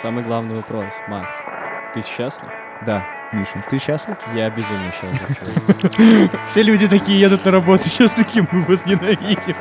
[0.00, 1.36] Самый главный вопрос, Макс.
[1.92, 2.48] Ты счастлив?
[2.86, 4.16] Да, Миша, ты счастлив?
[4.34, 6.46] Я безумно счастлив.
[6.46, 9.56] Все люди такие едут на работу, сейчас такие, мы вас ненавидим.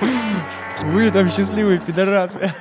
[0.81, 2.54] Вы там счастливые пидорасы.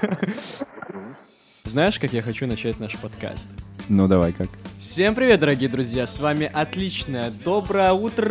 [1.65, 3.47] Знаешь, как я хочу начать наш подкаст?
[3.89, 4.49] Ну, давай, как?
[4.81, 6.09] Всем привет, дорогие друзья!
[6.09, 8.27] С вами отличное доброе утро.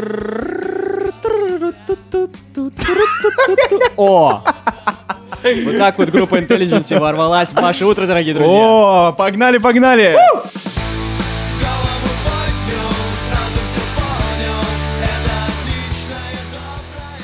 [3.96, 4.44] О!
[5.66, 8.54] Вот так вот группа Intelligence ворвалась в ваше утро, дорогие друзья.
[8.54, 10.18] О, погнали, погнали!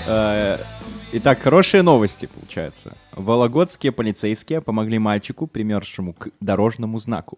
[0.06, 0.58] Э,
[1.16, 2.98] Итак, хорошие новости, получается.
[3.12, 7.38] Вологодские полицейские помогли мальчику, примерзшему к дорожному знаку.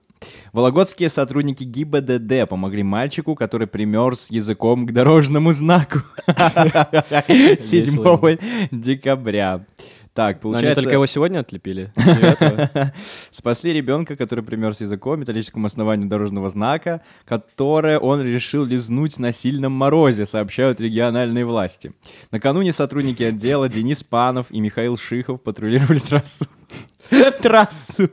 [0.53, 5.99] Вологодские сотрудники ГИБДД помогли мальчику, который примерз языком к дорожному знаку.
[7.59, 8.37] 7
[8.71, 9.65] декабря.
[10.15, 10.81] Так, Но они получается...
[10.81, 11.91] только его сегодня отлепили.
[13.31, 19.73] Спасли ребенка, который примерз языком металлическому основанию дорожного знака, которое он решил лизнуть на сильном
[19.73, 21.91] морозе, сообщают региональные власти.
[22.31, 26.47] Накануне сотрудники отдела Денис Панов и Михаил Шихов патрулировали трассу.
[27.41, 28.09] Трассу.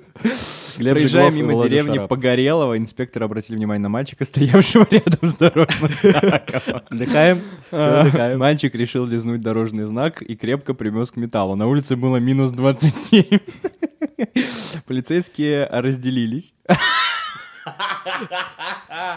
[0.79, 2.09] Глеб Проезжая Жиглов мимо деревни Шарап.
[2.09, 6.83] Погорелого, инспекторы обратили внимание на мальчика, стоявшего рядом с дорожным знаком.
[6.89, 7.39] Отдыхаем?
[7.71, 8.39] А, Отдыхаем.
[8.39, 11.57] Мальчик решил лизнуть дорожный знак и крепко примес к металлу.
[11.57, 13.25] На улице было минус 27.
[14.87, 16.55] Полицейские разделились.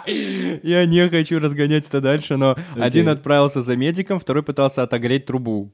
[0.08, 5.72] Я не хочу разгонять это дальше, но один отправился за медиком, второй пытался отогреть трубу.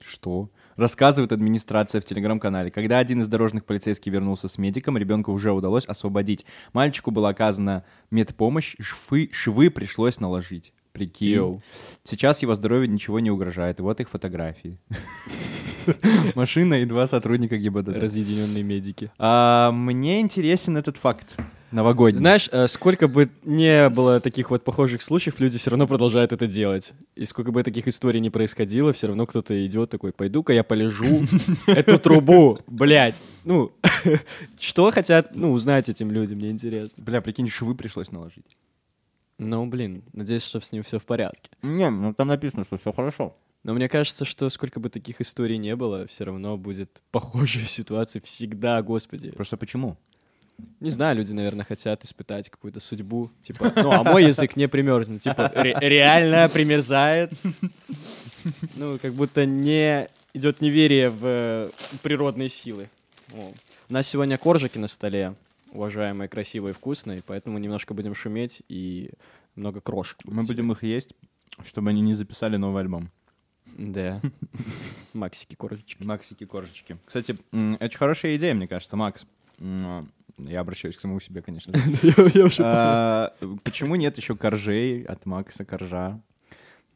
[0.00, 0.50] Что?
[0.76, 2.70] Рассказывает администрация в телеграм-канале.
[2.70, 6.44] Когда один из дорожных полицейских вернулся с медиком, ребенка уже удалось освободить.
[6.72, 10.72] Мальчику была оказана медпомощь, швы, швы пришлось наложить.
[10.92, 11.34] Прикинь.
[11.34, 11.62] Йоу.
[12.04, 13.80] Сейчас его здоровью ничего не угрожает.
[13.80, 14.78] И вот их фотографии.
[16.36, 17.96] Машина и два сотрудника ГИБДД.
[17.96, 19.10] Разъединенные медики.
[19.18, 21.36] А, Мне интересен этот факт
[21.74, 22.18] новогодний.
[22.18, 26.46] Знаешь, э, сколько бы не было таких вот похожих случаев, люди все равно продолжают это
[26.46, 26.92] делать.
[27.14, 31.24] И сколько бы таких историй не происходило, все равно кто-то идет такой, пойду-ка я полежу
[31.66, 33.20] эту трубу, блядь.
[33.44, 33.72] Ну,
[34.58, 37.02] что хотят, ну, узнать этим людям, мне интересно.
[37.04, 38.56] Бля, прикинь, швы пришлось наложить.
[39.38, 41.50] Ну, блин, надеюсь, что с ним все в порядке.
[41.62, 43.36] Не, ну там написано, что все хорошо.
[43.64, 48.22] Но мне кажется, что сколько бы таких историй не было, все равно будет похожая ситуация
[48.22, 49.30] всегда, господи.
[49.30, 49.96] Просто почему?
[50.80, 53.30] Не знаю, люди, наверное, хотят испытать какую-то судьбу.
[53.42, 55.22] Типа, ну, а мой язык не примерзнет.
[55.22, 57.32] Типа, ре- реально примерзает.
[58.76, 61.70] Ну, как будто не идет неверие в э,
[62.02, 62.90] природные силы.
[63.32, 63.52] О.
[63.88, 65.34] У нас сегодня коржики на столе,
[65.72, 69.10] уважаемые, красивые, вкусные, поэтому немножко будем шуметь и
[69.56, 70.18] много крошек.
[70.24, 71.10] Мы будем их есть,
[71.64, 73.10] чтобы они не записали новый альбом.
[73.78, 74.20] Да.
[75.14, 76.02] Максики коржички.
[76.02, 76.96] Максики коржечки.
[77.04, 79.24] Кстати, это очень хорошая идея, мне кажется, Макс.
[80.38, 81.72] Я обращаюсь к самому себе, конечно.
[82.60, 86.20] А, Почему нет еще коржей от Макса Коржа?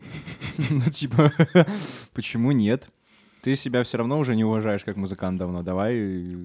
[0.70, 1.32] Ну, типа,
[2.14, 2.88] почему нет?
[3.42, 5.62] Ты себя все равно уже не уважаешь как музыкант давно.
[5.62, 5.96] Давай.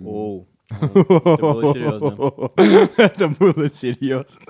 [0.05, 0.47] Оу.
[0.69, 2.51] Это было серьезно.
[2.97, 4.45] Это было серьезно.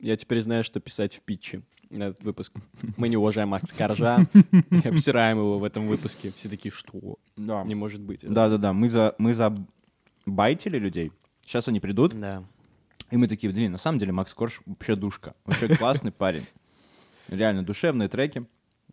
[0.00, 2.52] Я теперь знаю, что писать в питче на этот выпуск.
[2.96, 6.32] Мы не уважаем Макса Коржа и обсираем его в этом выпуске.
[6.36, 7.16] Все такие, что?
[7.36, 7.62] Да.
[7.64, 8.24] Не может быть.
[8.24, 8.32] это».
[8.32, 9.54] Да-да-да, мы за, мы за
[10.26, 11.12] байтили людей.
[11.46, 12.42] Сейчас они придут, Да.
[13.10, 15.34] и мы такие, блин, на самом деле Макс Корж вообще душка.
[15.44, 16.44] Вообще классный парень.
[17.28, 18.46] Реально, душевные треки,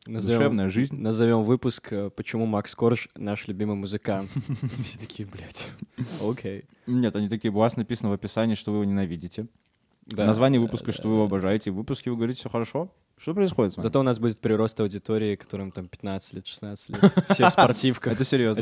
[0.05, 0.95] душевная жизнь.
[0.95, 4.29] Назовем выпуск э, «Почему Макс Корж наш любимый музыкант».
[4.83, 5.71] Все такие, блядь,
[6.21, 6.65] окей.
[6.87, 9.47] Нет, они такие, у вас написано в описании, что вы его ненавидите.
[10.05, 10.25] Да.
[10.25, 11.71] Название выпуска, что вы его обожаете.
[11.71, 12.93] В выпуске вы говорите, все хорошо.
[13.17, 13.83] Что происходит с вами?
[13.83, 17.13] Зато у нас будет прирост аудитории, которым там 15 лет, 16 лет.
[17.29, 18.13] Все в спортивках.
[18.13, 18.61] Это серьезно.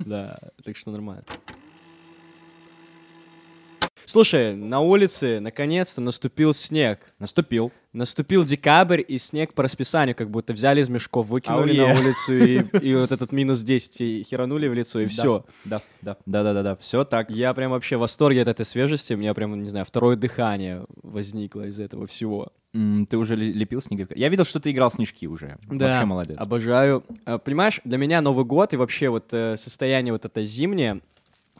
[0.00, 1.24] Да, так что нормально.
[4.06, 7.00] Слушай, на улице наконец-то наступил снег.
[7.18, 7.72] Наступил.
[7.92, 12.58] Наступил декабрь, и снег по расписанию как будто взяли из мешков, выкинули на улицу, и,
[12.84, 15.44] и вот этот минус 10 и херанули в лицо, и все.
[15.64, 16.76] Да, да, да, да, да, да.
[16.76, 17.30] Все так.
[17.30, 20.84] Я прям вообще в восторге от этой свежести, у меня прям, не знаю, второе дыхание
[21.04, 22.48] возникло из этого всего.
[22.72, 24.14] М, Ты уже лепил снеговика?
[24.16, 25.58] Я видел, что ты играл в снежки уже.
[25.66, 26.36] Вообще молодец.
[26.40, 27.04] Обожаю.
[27.24, 31.00] А, Понимаешь, для меня Новый год и вообще вот э, состояние вот это зимнее,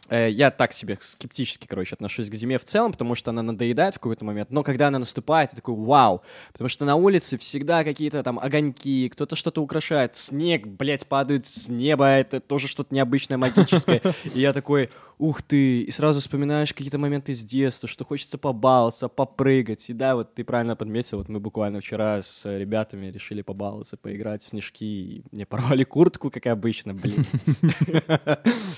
[0.09, 3.99] я так себе скептически, короче, отношусь к зиме в целом, потому что она надоедает в
[3.99, 6.21] какой-то момент, но когда она наступает, я такой, вау,
[6.51, 11.69] потому что на улице всегда какие-то там огоньки, кто-то что-то украшает, снег, блядь, падает с
[11.69, 14.01] неба, это тоже что-то необычное, магическое,
[14.33, 19.07] и я такой, ух ты, и сразу вспоминаешь какие-то моменты из детства, что хочется побаловаться,
[19.07, 23.97] попрыгать, и да, вот ты правильно подметил, вот мы буквально вчера с ребятами решили побаловаться,
[23.97, 27.25] поиграть в снежки, и мне порвали куртку, как обычно, блин.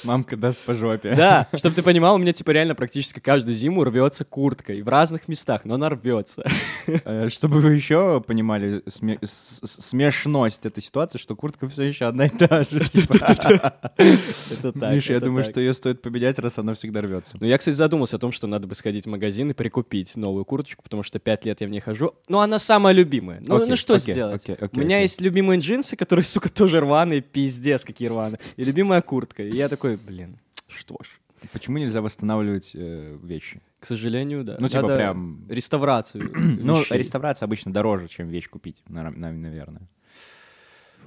[0.03, 1.15] Мамка даст по жопе.
[1.15, 4.73] Да, чтобы ты понимал, у меня типа реально практически каждую зиму рвется куртка.
[4.73, 6.43] И в разных местах, но она рвется.
[6.85, 12.05] Э, Чтобы вы еще понимали сме- с- с- смешность этой ситуации, что куртка все еще
[12.05, 12.79] одна и та же.
[12.87, 13.15] типа.
[13.97, 14.93] Это так.
[14.93, 17.37] Миша, я думаю, что ее стоит поменять, раз она всегда рвется.
[17.39, 20.45] Ну, я, кстати, задумался о том, что надо бы сходить в магазин и прикупить новую
[20.45, 22.13] курточку, потому что пять лет я в ней хожу.
[22.27, 23.41] Ну, она самая любимая.
[23.45, 24.43] Ну, Окей, ну что окей, сделать?
[24.43, 25.03] окей, окей, У меня окей.
[25.03, 28.39] есть любимые джинсы, которые, сука, тоже рваные, пиздец, какие рваные.
[28.55, 29.43] И любимая куртка.
[29.43, 30.37] И я такой, блин,
[30.67, 31.07] что ж.
[31.51, 33.61] Почему нельзя восстанавливать э, вещи?
[33.79, 34.57] К сожалению, да.
[34.59, 39.87] Ну, типа, Надо прям- Реставрацию Ну, реставрация обычно дороже, чем вещь купить, наверное.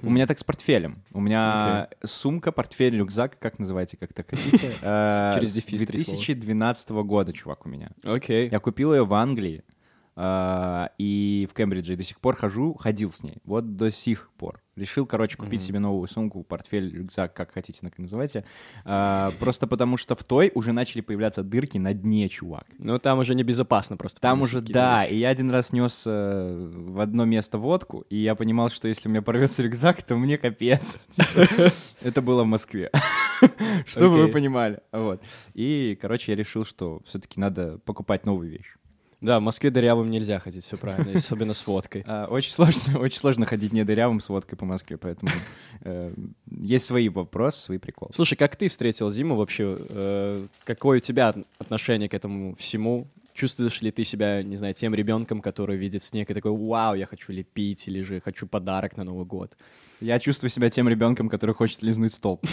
[0.03, 1.03] У меня так с портфелем.
[1.11, 4.73] У меня сумка, портфель, рюкзак, как называете, как так хотите.
[4.81, 6.17] э, Через дефис три слова.
[6.17, 7.91] 2012 года, чувак, у меня.
[8.03, 8.49] Окей.
[8.49, 9.63] Я купил ее в Англии
[10.97, 11.93] и в Кембридже.
[11.93, 13.37] И до сих пор хожу, ходил с ней.
[13.43, 14.61] Вот до сих пор.
[14.77, 18.45] Решил, короче, купить себе новую сумку, портфель, рюкзак, как хотите, так называйте.
[18.85, 22.65] Э, просто потому что в той уже начали появляться дырки на дне, чувак.
[22.77, 24.21] Ну, там уже небезопасно просто.
[24.21, 25.13] Там уже, да, вещи.
[25.13, 29.09] и я один раз нес э, в одно место водку, и я понимал, что если
[29.09, 31.01] у меня порвется рюкзак, то мне капец.
[32.01, 32.91] Это было в Москве.
[33.85, 34.79] Чтобы вы понимали.
[34.93, 35.21] Вот.
[35.53, 38.77] И, короче, я решил, что все-таки надо покупать новую вещь.
[39.21, 42.03] Да, в Москве дырявым нельзя ходить, все правильно, особенно с водкой.
[42.07, 45.31] А, Очень сложно, очень сложно ходить не дырявым с водкой по Москве, поэтому
[45.81, 46.13] э,
[46.49, 48.11] есть свои вопросы, свои приколы.
[48.13, 49.77] Слушай, как ты встретил зиму вообще?
[49.89, 53.07] Э, какое у тебя от- отношение к этому всему?
[53.33, 57.05] Чувствуешь ли ты себя, не знаю, тем ребенком, который видит снег и такой, вау, я
[57.05, 59.55] хочу лепить, или же хочу подарок на Новый год?
[60.01, 62.43] Я чувствую себя тем ребенком, который хочет лизнуть столб.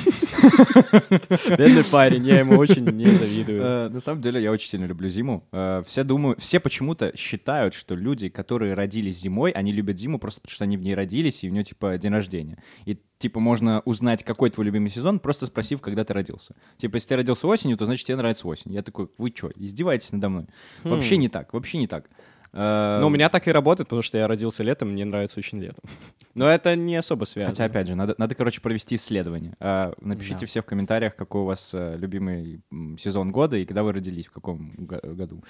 [1.59, 3.63] Бедный парень, я ему очень не завидую.
[3.63, 5.45] Э, На самом деле, я очень сильно люблю зиму.
[5.53, 10.41] Э, Все думают, все почему-то считают, что люди, которые родились зимой, они любят зиму просто
[10.43, 12.63] потому, что они в ней родились, и у нее, типа, день рождения.
[12.85, 16.55] И, типа, можно узнать, какой твой любимый сезон, просто спросив, когда ты родился.
[16.77, 18.73] Типа, если ты родился осенью, то значит, тебе нравится осень.
[18.75, 20.47] Я такой, вы что, издеваетесь надо мной?
[20.85, 22.11] Вообще не так, вообще не так.
[22.53, 25.85] Ну, у меня так и работает, потому что я родился летом, мне нравится очень летом.
[26.35, 27.53] Но это не особо связано.
[27.55, 29.55] Хотя, опять же, надо, надо короче, провести исследование.
[29.61, 30.47] А, напишите Да.
[30.47, 32.63] все в комментариях, какой у вас э, любимый
[32.99, 35.45] сезон года и когда вы родились, в каком го- году.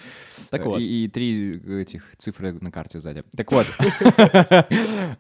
[0.51, 0.81] Так Э, вот.
[0.81, 3.23] И, и три этих цифры на карте сзади.
[3.37, 3.67] Так вот.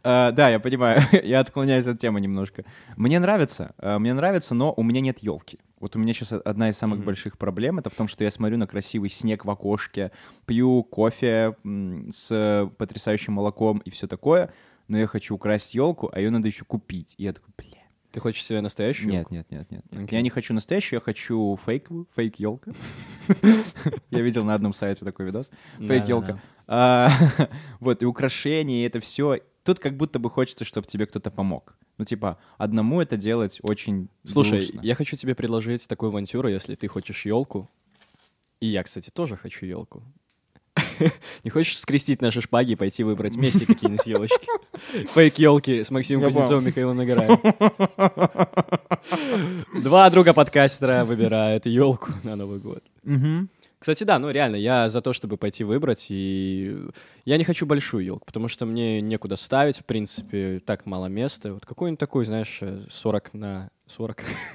[0.02, 2.64] Да, я понимаю, я отклоняюсь от темы немножко.
[2.96, 5.58] Мне нравится, мне нравится, но у меня нет елки.
[5.80, 8.56] Вот у меня сейчас одна из самых больших проблем, это в том, что я смотрю
[8.56, 10.10] на красивый снег в окошке,
[10.46, 11.56] пью кофе
[12.10, 14.52] с потрясающим молоком и все такое,
[14.88, 17.14] но я хочу украсть елку, а ее надо еще купить.
[17.19, 17.78] И я такой, бля.
[18.10, 19.10] Ты хочешь себе настоящую?
[19.12, 19.84] Нет, нет, нет, нет.
[19.92, 20.16] Окей.
[20.16, 22.72] Я не хочу настоящую, я хочу фейковую, фейк елка.
[24.10, 25.50] Я видел на одном сайте такой видос.
[25.78, 26.40] Фейк елка.
[27.81, 29.38] Вот, и украшения, и это все.
[29.69, 31.76] Тут как будто бы хочется, чтобы тебе кто-то помог.
[31.99, 34.81] Ну, типа, одному это делать очень Слушай, грустно.
[34.82, 37.69] я хочу тебе предложить такую авантюру, если ты хочешь елку.
[38.61, 40.03] И я, кстати, тоже хочу елку.
[41.44, 44.49] Не хочешь скрестить наши шпаги и пойти выбрать вместе какие-нибудь елочки?
[45.12, 47.38] Фейк елки с Максимом Я Кузнецовым и Михаилом Нагараем.
[49.82, 52.82] Два друга подкастера выбирают елку на Новый год.
[53.78, 56.76] Кстати, да, ну реально, я за то, чтобы пойти выбрать, и
[57.25, 61.54] я не хочу большую елку, потому что мне некуда ставить, в принципе, так мало места.
[61.54, 64.25] Вот какой-нибудь такой, знаешь, э, 40 на 40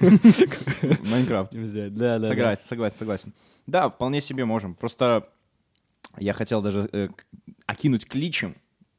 [1.10, 1.54] Майнкрафт.
[1.54, 1.94] взять.
[1.94, 2.28] Да, да.
[2.28, 3.34] Согласен, согласен, согласен.
[3.66, 4.74] Да, вполне себе можем.
[4.74, 5.28] Просто
[6.18, 7.08] я хотел даже э,
[7.66, 8.56] окинуть кличем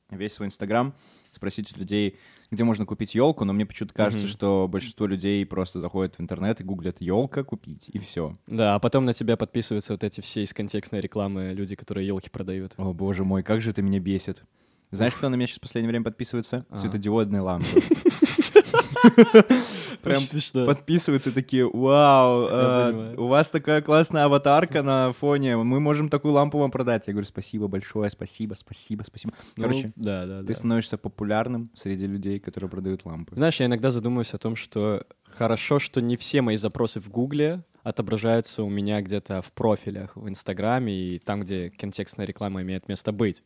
[0.10, 0.96] весь свой Инстаграм,
[1.32, 2.18] спросить у людей,
[2.52, 6.62] где можно купить елку, но мне почему-то кажется, что большинство людей просто заходят в интернет
[6.62, 8.34] и гуглят елка купить, и все.
[8.48, 12.30] Да, а потом на тебя подписываются вот эти все из контекстной рекламы люди, которые елки
[12.30, 12.74] продают.
[12.78, 14.44] О, боже мой, как же это меня бесит.
[14.92, 16.66] Знаешь, кто на меня сейчас в последнее время подписывается?
[16.70, 16.78] А.
[16.78, 17.68] Светодиодные лампы.
[20.02, 20.66] Прям смешно.
[20.66, 26.58] подписываются такие, вау, э, у вас такая классная аватарка на фоне, мы можем такую лампу
[26.60, 27.08] вам продать.
[27.08, 29.34] Я говорю, спасибо большое, спасибо, спасибо, спасибо.
[29.58, 30.54] Ну, Короче, да, да, ты да.
[30.54, 33.36] становишься популярным среди людей, которые продают лампы.
[33.36, 37.64] Знаешь, я иногда задумываюсь о том, что хорошо, что не все мои запросы в Гугле
[37.84, 43.12] отображаются у меня где-то в профилях в Инстаграме и там, где контекстная реклама имеет место
[43.12, 43.44] быть.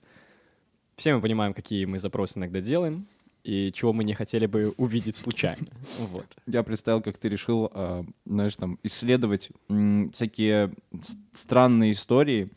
[0.95, 3.07] Все мы понимаем, какие мы запросы иногда делаем
[3.43, 5.67] и чего мы не хотели бы увидеть случайно.
[5.99, 6.25] Вот.
[6.45, 9.49] Я представил, как ты решил, э, знаешь, там, исследовать
[10.13, 10.73] всякие
[11.33, 12.51] странные истории.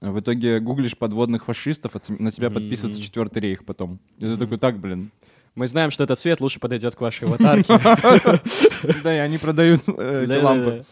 [0.00, 3.98] В итоге гуглишь подводных фашистов, а на тебя подписывается четвертый рейх потом.
[4.18, 5.10] И ты такой, так, блин.
[5.54, 7.72] Мы знаем, что этот цвет лучше подойдет к вашей аватарке.
[9.02, 10.84] Да, и они продают э, эти лампы.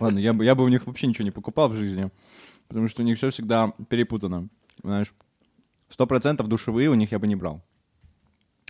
[0.00, 2.10] Ладно, я бы, я бы у них вообще ничего не покупал в жизни,
[2.68, 4.48] потому что у них все всегда перепутано,
[4.82, 5.14] знаешь.
[5.88, 7.62] Сто процентов душевые у них я бы не брал.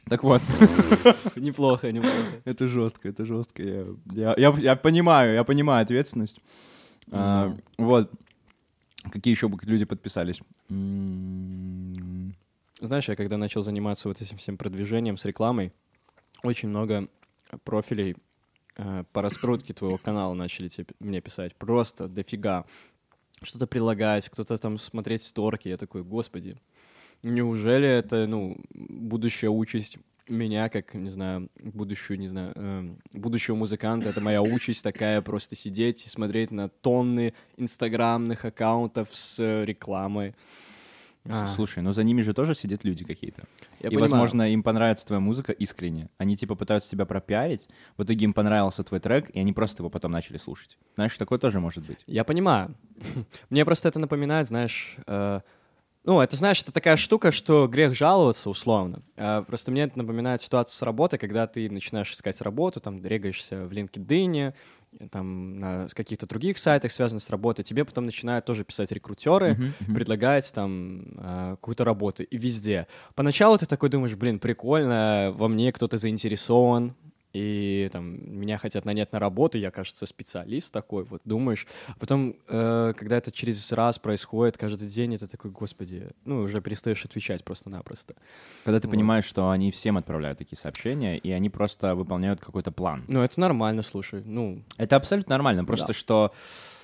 [0.09, 0.41] Так вот,
[1.37, 2.41] Неплохо, неплохо.
[2.45, 3.63] это жестко, это жестко.
[3.63, 3.83] Я,
[4.13, 6.39] я, я, я понимаю, я понимаю ответственность.
[7.11, 8.11] А, вот.
[9.11, 10.41] Какие еще бы люди подписались?
[10.69, 12.35] М,
[12.81, 15.73] Знаешь, я когда начал заниматься вот этим всем продвижением с рекламой,
[16.43, 17.09] очень много
[17.65, 18.17] профилей
[18.77, 21.55] э, по раскрутке твоего канала начали тебе, мне писать.
[21.57, 22.65] Просто дофига.
[23.43, 25.69] Что-то прилагать, кто-то там смотреть сторки.
[25.69, 26.57] Я такой, господи,
[27.23, 34.09] неужели это, ну, будущая участь меня, как, не знаю, будущую, не знаю, эм, будущего музыканта,
[34.09, 40.35] это моя участь такая, просто сидеть и смотреть на тонны инстаграмных аккаунтов с э, рекламой.
[41.29, 41.47] А.
[41.47, 43.43] Слушай, но за ними же тоже сидят люди какие-то.
[43.81, 44.11] Я и, понимаю.
[44.11, 46.09] возможно, им понравится твоя музыка искренне.
[46.19, 49.91] Они, типа, пытаются тебя пропиарить, в итоге им понравился твой трек, и они просто его
[49.91, 50.79] потом начали слушать.
[50.95, 51.99] Знаешь, такое тоже может быть.
[52.07, 52.77] Я понимаю.
[53.51, 55.41] Мне просто это напоминает, знаешь, э,
[56.07, 59.03] ну, это, знаешь, это такая штука, что грех жаловаться, условно.
[59.17, 63.65] А просто мне это напоминает ситуацию с работой, когда ты начинаешь искать работу, там, регаешься
[63.65, 64.55] в LinkedIn,
[65.11, 69.59] там, на каких-то других сайтах, связанных с работой, тебе потом начинают тоже писать рекрутеры,
[69.93, 72.87] предлагать там э, какую-то работу, и везде.
[73.17, 76.95] Поначалу ты такой думаешь, блин, прикольно, во мне кто-то заинтересован,
[77.37, 81.67] и там меня хотят нанять на работу, я, кажется, специалист такой, вот думаешь.
[81.89, 86.61] А потом, э, когда это через раз происходит, каждый день, это такой, господи, ну, уже
[86.63, 88.15] перестаешь отвечать просто-напросто.
[88.65, 88.93] Когда ты Вот.
[88.95, 93.05] понимаешь, что они всем отправляют такие сообщения, и они просто выполняют какой-то план.
[93.09, 95.93] Ну, это нормально, слушай, ну, Это абсолютно нормально, просто Да.
[95.93, 96.33] что,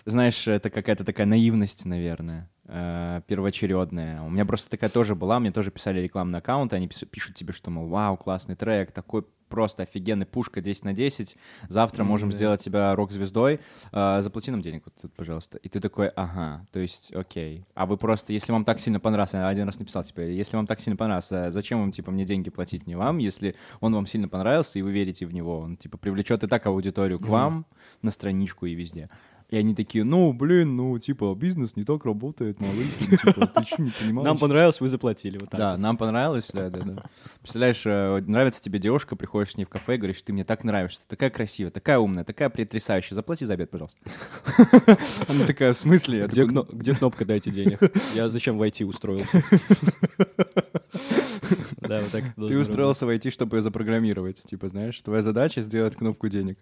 [0.05, 4.23] знаешь, это какая-то такая наивность, наверное, э, первоочередная.
[4.23, 7.71] У меня просто такая тоже была, мне тоже писали рекламные аккаунты, они пишут тебе, что,
[7.71, 11.37] мол, вау, классный трек, такой просто офигенный, пушка 10 на 10,
[11.69, 12.37] завтра можем да.
[12.37, 13.61] сделать тебя рок-звездой,
[13.93, 15.59] э, заплати нам денег вот тут, пожалуйста.
[15.59, 17.67] И ты такой, ага, то есть, окей.
[17.75, 20.67] А вы просто, если вам так сильно понравился, я один раз написал тебе, если вам
[20.67, 24.27] так сильно понравился, зачем вам, типа, мне деньги платить не вам, если он вам сильно
[24.27, 27.31] понравился, и вы верите в него, он, типа, привлечет и так аудиторию к Мгм.
[27.31, 27.67] вам,
[28.01, 29.11] на страничку и везде.
[29.53, 33.65] И они такие, ну, блин, ну, типа, бизнес не так работает, малыш, ну, типа, ты
[33.67, 34.25] что, не понимаешь?
[34.25, 35.61] нам понравилось, вы заплатили, вот так.
[35.61, 37.03] Да, нам понравилось, да, да, да.
[37.43, 40.65] Представляешь, э, нравится тебе девушка, приходишь с ней в кафе и говоришь, ты мне так
[40.65, 43.99] нравишься, ты такая красивая, такая умная, такая потрясающая, заплати за обед, пожалуйста.
[45.29, 46.27] Она такая, в смысле?
[46.29, 47.79] Где, кнопка «Дайте денег»?
[48.15, 49.43] Я зачем в IT устроился?
[51.81, 54.43] Да, вот так Ты устроился войти, чтобы ее запрограммировать.
[54.45, 56.57] Типа, знаешь, твоя задача сделать кнопку денег.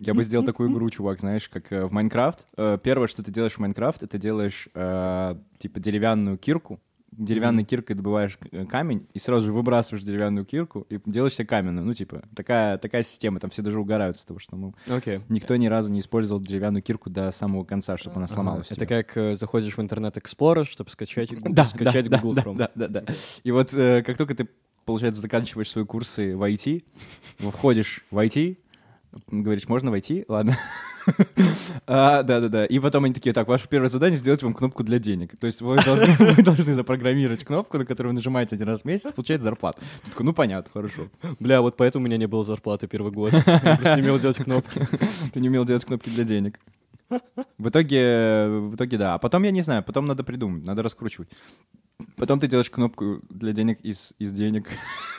[0.00, 2.46] Я бы сделал такую игру, чувак, знаешь, как э, в Майнкрафт.
[2.56, 6.80] Э, Первое, что ты делаешь в Майнкрафт, это делаешь, э, типа, деревянную кирку.
[7.12, 11.84] Деревянной киркой добываешь э, камень и сразу же выбрасываешь деревянную кирку и делаешь себе каменную.
[11.84, 13.40] Ну, типа, такая, такая система.
[13.40, 15.20] Там все даже угорают с того, что ну, Окей.
[15.28, 18.68] никто ни разу не использовал деревянную кирку до самого конца, чтобы она сломалась.
[18.70, 18.88] Это типа.
[18.88, 22.56] как э, заходишь в интернет Explorer, чтобы скачать, Да, скачать да, Google да, Chrome.
[22.56, 23.04] Да, да, да.
[23.42, 24.48] И вот э, как только ты,
[24.86, 26.84] получается, заканчиваешь свои курсы в IT,
[27.38, 28.56] входишь в IT,
[29.28, 30.24] говоришь, можно войти?
[30.28, 30.56] Ладно.
[31.86, 32.66] А, Да-да-да.
[32.66, 35.36] И потом они такие, так, ваше первое задание сделать вам кнопку для денег.
[35.40, 38.84] То есть вы должны, вы должны запрограммировать кнопку, на которую вы нажимаете один раз в
[38.84, 39.80] месяц, получаете зарплату.
[40.04, 41.08] Ты такой, ну понятно, хорошо.
[41.40, 43.32] Бля, вот поэтому у меня не было зарплаты первый год.
[43.32, 44.86] Я просто не умел делать кнопки.
[45.32, 46.60] Ты не умел делать кнопки для денег.
[47.58, 49.14] В итоге, в итоге, да.
[49.14, 51.28] А потом, я не знаю, потом надо придумать, надо раскручивать.
[52.16, 54.68] Потом ты делаешь кнопку для денег из, из денег.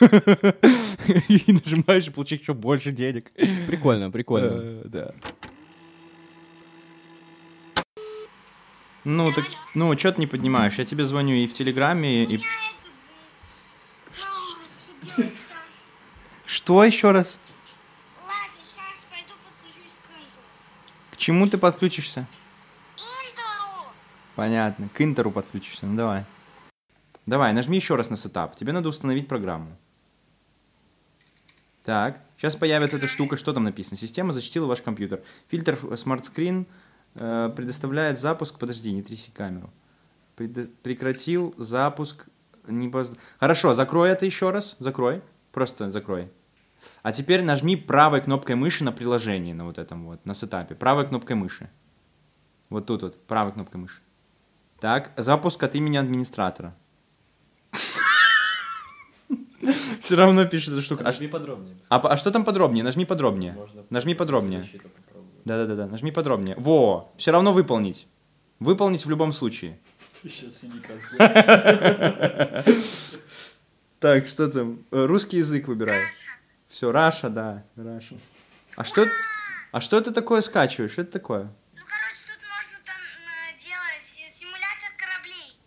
[1.28, 3.30] И нажимаешь, и получаешь еще больше денег.
[3.66, 4.60] Прикольно, прикольно.
[4.62, 5.14] Э, Да.
[9.04, 9.44] Ну, так,
[9.74, 10.78] ну, что ты не поднимаешь?
[10.78, 12.40] Я тебе звоню и в Телеграме, и...
[16.46, 17.38] Что еще раз?
[18.22, 20.46] Ладно, сейчас пойду подключусь к Интеру.
[21.10, 22.26] К чему ты подключишься?
[22.96, 23.90] Интеру!
[24.34, 24.88] Понятно.
[24.88, 25.86] К Интеру подключишься.
[25.86, 26.24] Ну давай.
[27.26, 28.56] Давай, нажми еще раз на сетап.
[28.56, 29.76] Тебе надо установить программу.
[31.84, 33.36] Так, сейчас появится эта штука.
[33.36, 33.96] Что там написано?
[33.96, 35.22] Система защитила ваш компьютер.
[35.48, 36.66] Фильтр Smart Screen
[37.14, 38.58] э, предоставляет запуск...
[38.58, 39.70] Подожди, не тряси камеру.
[40.36, 42.26] Предо- Прекратил запуск...
[42.66, 44.76] Не поз- Хорошо, закрой это еще раз.
[44.80, 45.22] Закрой.
[45.52, 46.28] Просто закрой.
[47.02, 50.74] А теперь нажми правой кнопкой мыши на приложении, на вот этом вот, на сетапе.
[50.74, 51.68] Правой кнопкой мыши.
[52.68, 54.00] Вот тут вот, правой кнопкой мыши.
[54.80, 56.74] Так, запуск от имени администратора.
[60.00, 61.04] Все равно пишет эта штука.
[61.06, 61.76] А, ш- подробнее.
[61.88, 62.84] а а что там подробнее?
[62.84, 63.56] Нажми подробнее.
[63.90, 64.68] Нажми подробнее.
[65.44, 66.56] Да-да-да, нажми подробнее.
[66.58, 68.08] Во, все равно выполнить.
[68.58, 69.78] Выполнить в любом случае.
[73.98, 74.80] Так, что там?
[74.90, 76.00] Русский язык выбирай.
[76.72, 78.14] Все, Russia, да, Russia.
[78.76, 79.04] А что,
[79.72, 80.92] а что это такое скачиваешь?
[80.92, 81.42] Что это такое?
[81.42, 81.50] Ну,
[81.84, 85.58] короче, тут можно там э, делать си- симулятор кораблей.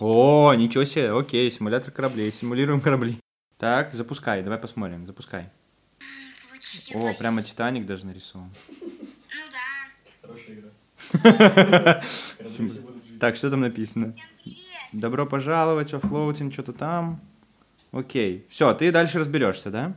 [0.00, 3.20] О, ничего себе, окей, симулятор кораблей, симулируем корабли.
[3.58, 5.50] Так, запускай, давай посмотрим, запускай.
[6.94, 8.50] О, прямо Титаник даже нарисован.
[10.24, 10.34] Ну
[11.52, 12.02] да.
[13.20, 14.14] Так, что там написано?
[14.92, 17.20] Добро пожаловать во floating, что-то там.
[17.92, 18.46] Окей.
[18.48, 19.94] Все, ты дальше разберешься, да?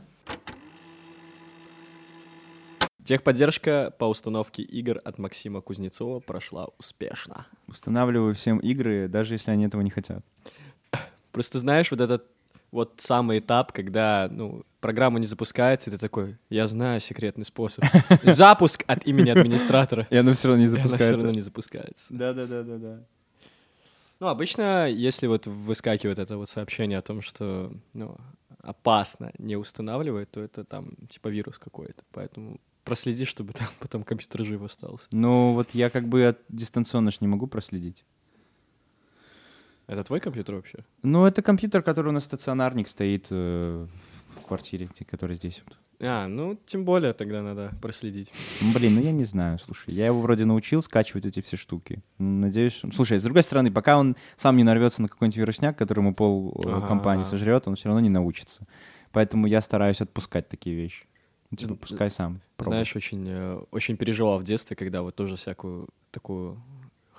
[3.04, 7.46] Техподдержка по установке игр от Максима Кузнецова прошла успешно.
[7.66, 10.24] Устанавливаю всем игры, даже если они этого не хотят.
[11.32, 12.26] Просто знаешь, вот этот
[12.70, 17.84] вот самый этап, когда, ну, программа не запускается, и ты такой, я знаю секретный способ.
[18.22, 20.06] Запуск от имени администратора.
[20.10, 21.14] И оно все равно не И она запускается.
[21.24, 22.14] равно не запускается.
[22.14, 22.98] Да, да, да, да, да.
[24.20, 28.16] Ну, обычно, если вот выскакивает это вот сообщение о том, что, ну,
[28.62, 32.02] опасно не устанавливать, то это там, типа, вирус какой-то.
[32.12, 35.06] Поэтому проследи, чтобы там потом компьютер жив остался.
[35.12, 38.04] Ну, вот я как бы от дистанционно ж не могу проследить.
[39.86, 40.84] Это твой компьютер вообще?
[41.02, 43.88] Ну, это компьютер, который у нас стационарник стоит э,
[44.50, 45.62] квартире, где- который здесь.
[45.66, 45.78] вот.
[46.02, 48.32] А, ну, тем более тогда надо проследить.
[48.74, 49.94] Блин, ну я не знаю, слушай.
[49.94, 52.02] Я его вроде научил скачивать эти все штуки.
[52.18, 56.14] Надеюсь, слушай, с другой стороны, пока он сам не нарвется на какой-нибудь вирусняк, который ему
[56.14, 56.86] пол э, Ага.
[56.88, 58.66] компании сожрет, он все равно не научится.
[59.12, 61.04] Поэтому я стараюсь отпускать такие вещи.
[61.50, 62.40] Ну, типа, пускай сам.
[62.56, 62.74] пробует.
[62.74, 66.62] Знаешь, очень, э, очень переживал в детстве, когда вот тоже всякую такую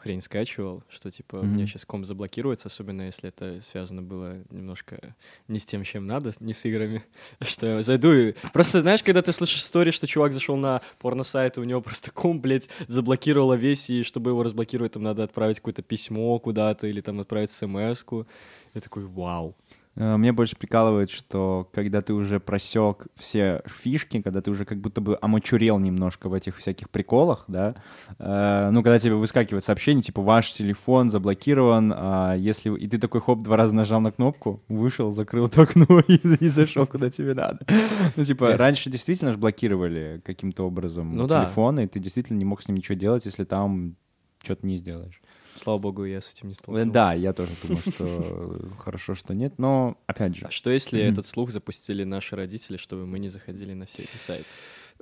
[0.01, 5.15] хрень скачивал, что типа у меня сейчас ком заблокируется, особенно если это связано было немножко
[5.47, 7.03] не с тем, чем надо, не с играми,
[7.41, 8.33] что я зайду и...
[8.51, 12.09] Просто знаешь, когда ты слышишь историю, что чувак зашел на порно-сайт, и у него просто
[12.11, 17.01] ком, блядь, заблокировало весь, и чтобы его разблокировать, там надо отправить какое-то письмо куда-то или
[17.01, 18.25] там отправить смс-ку.
[18.73, 19.55] Я такой, вау.
[19.95, 24.79] Э, Мне больше прикалывает, что когда ты уже просек все фишки, когда ты уже как
[24.79, 27.75] будто бы омочурел немножко в этих всяких приколах, да,
[28.17, 32.73] э, ну, когда тебе выскакивает сообщение, типа, ваш телефон заблокирован, а если...
[32.77, 36.47] И ты такой, хоп, два раза нажал на кнопку, вышел, закрыл это окно и, и
[36.47, 37.59] зашел, куда тебе надо.
[38.15, 41.45] Ну, типа, раньше действительно же блокировали каким-то образом Ну да.
[41.45, 43.95] телефоны, и ты действительно не мог с ним ничего делать, если там
[44.43, 45.21] что-то не сделаешь.
[45.55, 46.91] Слава богу, я с этим не Э, столкнулся.
[46.91, 51.25] Да, я тоже думаю, что хорошо, что нет, но, опять же, А что если этот
[51.25, 54.45] слух запустили наши родители, чтобы мы не заходили на все эти сайты?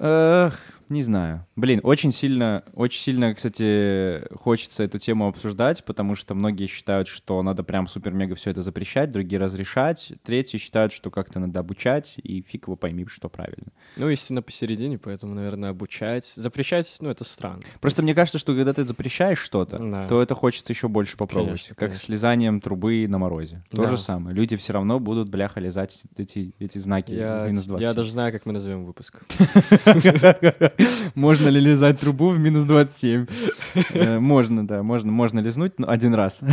[0.01, 0.57] Эх,
[0.87, 1.45] не знаю.
[1.57, 7.43] Блин, очень сильно, очень сильно, кстати, хочется эту тему обсуждать, потому что многие считают, что
[7.43, 12.41] надо прям супер-мега все это запрещать, другие разрешать, третьи считают, что как-то надо обучать, и
[12.41, 13.67] фиг его пойми, что правильно.
[13.97, 16.25] Ну, истина посередине, поэтому, наверное, обучать.
[16.35, 17.61] Запрещать, ну, это странно.
[17.81, 20.07] Просто мне кажется, что когда ты запрещаешь что-то, Да.
[20.07, 21.49] то это хочется еще больше попробовать.
[21.59, 22.05] Конечно, как конечно.
[22.05, 23.63] с лизанием трубы на морозе.
[23.69, 23.89] То Да.
[23.89, 24.33] же самое.
[24.35, 27.81] Люди все равно будут, бляха, лизать эти, эти знаки Я, минус 20.
[27.83, 29.19] я даже знаю, как мы назовем выпуск.
[31.15, 33.27] Можно ли лизать трубу в минус 27?
[33.91, 36.43] Э, Можно, да, можно, можно лизнуть, но один раз.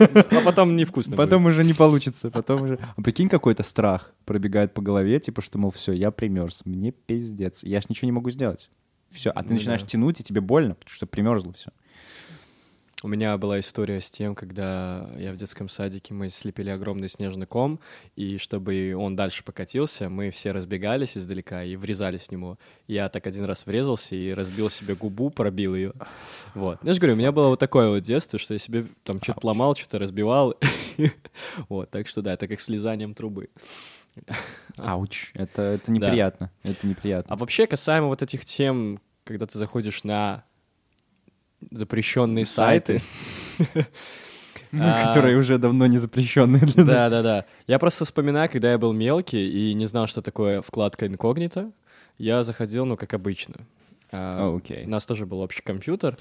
[0.00, 2.78] А потом невкусно Потом уже не получится, потом уже...
[2.96, 7.62] А прикинь, какой-то страх пробегает по голове, типа, что, мол, все, я примерз, мне пиздец,
[7.64, 8.70] я ж ничего не могу сделать.
[9.10, 11.70] Все, а ты Ну начинаешь тянуть, и тебе больно, потому что примерзло все.
[13.02, 17.46] У меня была история с тем, когда я в детском садике, мы слепили огромный снежный
[17.46, 17.80] ком,
[18.14, 22.58] и чтобы он дальше покатился, мы все разбегались издалека и врезались в него.
[22.86, 25.94] Я так один раз врезался и разбил себе губу, пробил ее.
[26.54, 26.78] Вот.
[26.82, 29.46] Я же говорю, у меня было вот такое вот детство, что я себе там что-то
[29.46, 30.54] ломал, что-то разбивал.
[31.70, 33.48] Вот, так что да, это как слезанием трубы.
[34.76, 37.32] Ауч, это, это неприятно, это неприятно.
[37.32, 40.44] А вообще, касаемо вот этих тем, когда ты заходишь на
[41.70, 43.00] запрещенные сайты,
[44.72, 45.06] А.
[45.06, 46.94] Которые уже давно не запрещенные для нас.
[46.94, 47.44] Да, да, да.
[47.66, 51.72] Я просто вспоминаю, когда я был мелкий и не знал, что такое вкладка инкогнито,
[52.18, 53.56] я заходил, ну, как обычно.
[54.12, 54.84] А, Окей.
[54.86, 56.16] У нас тоже был общий компьютер.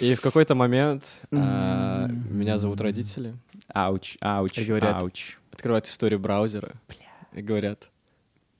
[0.00, 3.36] И в какой-то момент а, меня зовут родители,
[3.72, 5.36] Ouch, ouch, И говорят, ouch.
[5.52, 6.72] открывают историю браузера
[7.32, 7.88] и говорят,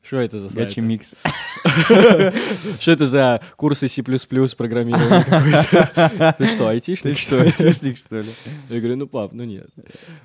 [0.07, 0.77] что это за сайт?
[0.77, 1.16] Микс.
[2.81, 6.35] Что это за курсы C++ программирования?
[6.38, 7.19] Ты что, айтишник?
[7.19, 8.31] Что, айтишник, что ли?
[8.71, 9.69] Я говорю, ну, пап, ну нет.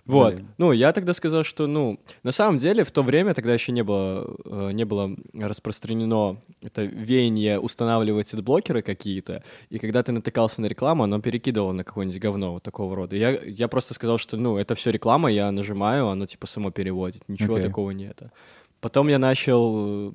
[0.06, 0.40] Вот.
[0.58, 3.84] Ну, я тогда сказал, что, ну, на самом деле, в то время тогда еще не
[3.84, 10.68] было, э, не было распространено это веяние устанавливать блокеры какие-то, и когда ты натыкался на
[10.68, 13.16] рекламу, оно перекидывало на какое-нибудь говно вот такого рода.
[13.16, 17.28] Я, я просто сказал, что, ну, это все реклама, я нажимаю, оно типа само переводит,
[17.28, 18.22] ничего такого нет.
[18.82, 20.14] Потом я начал э,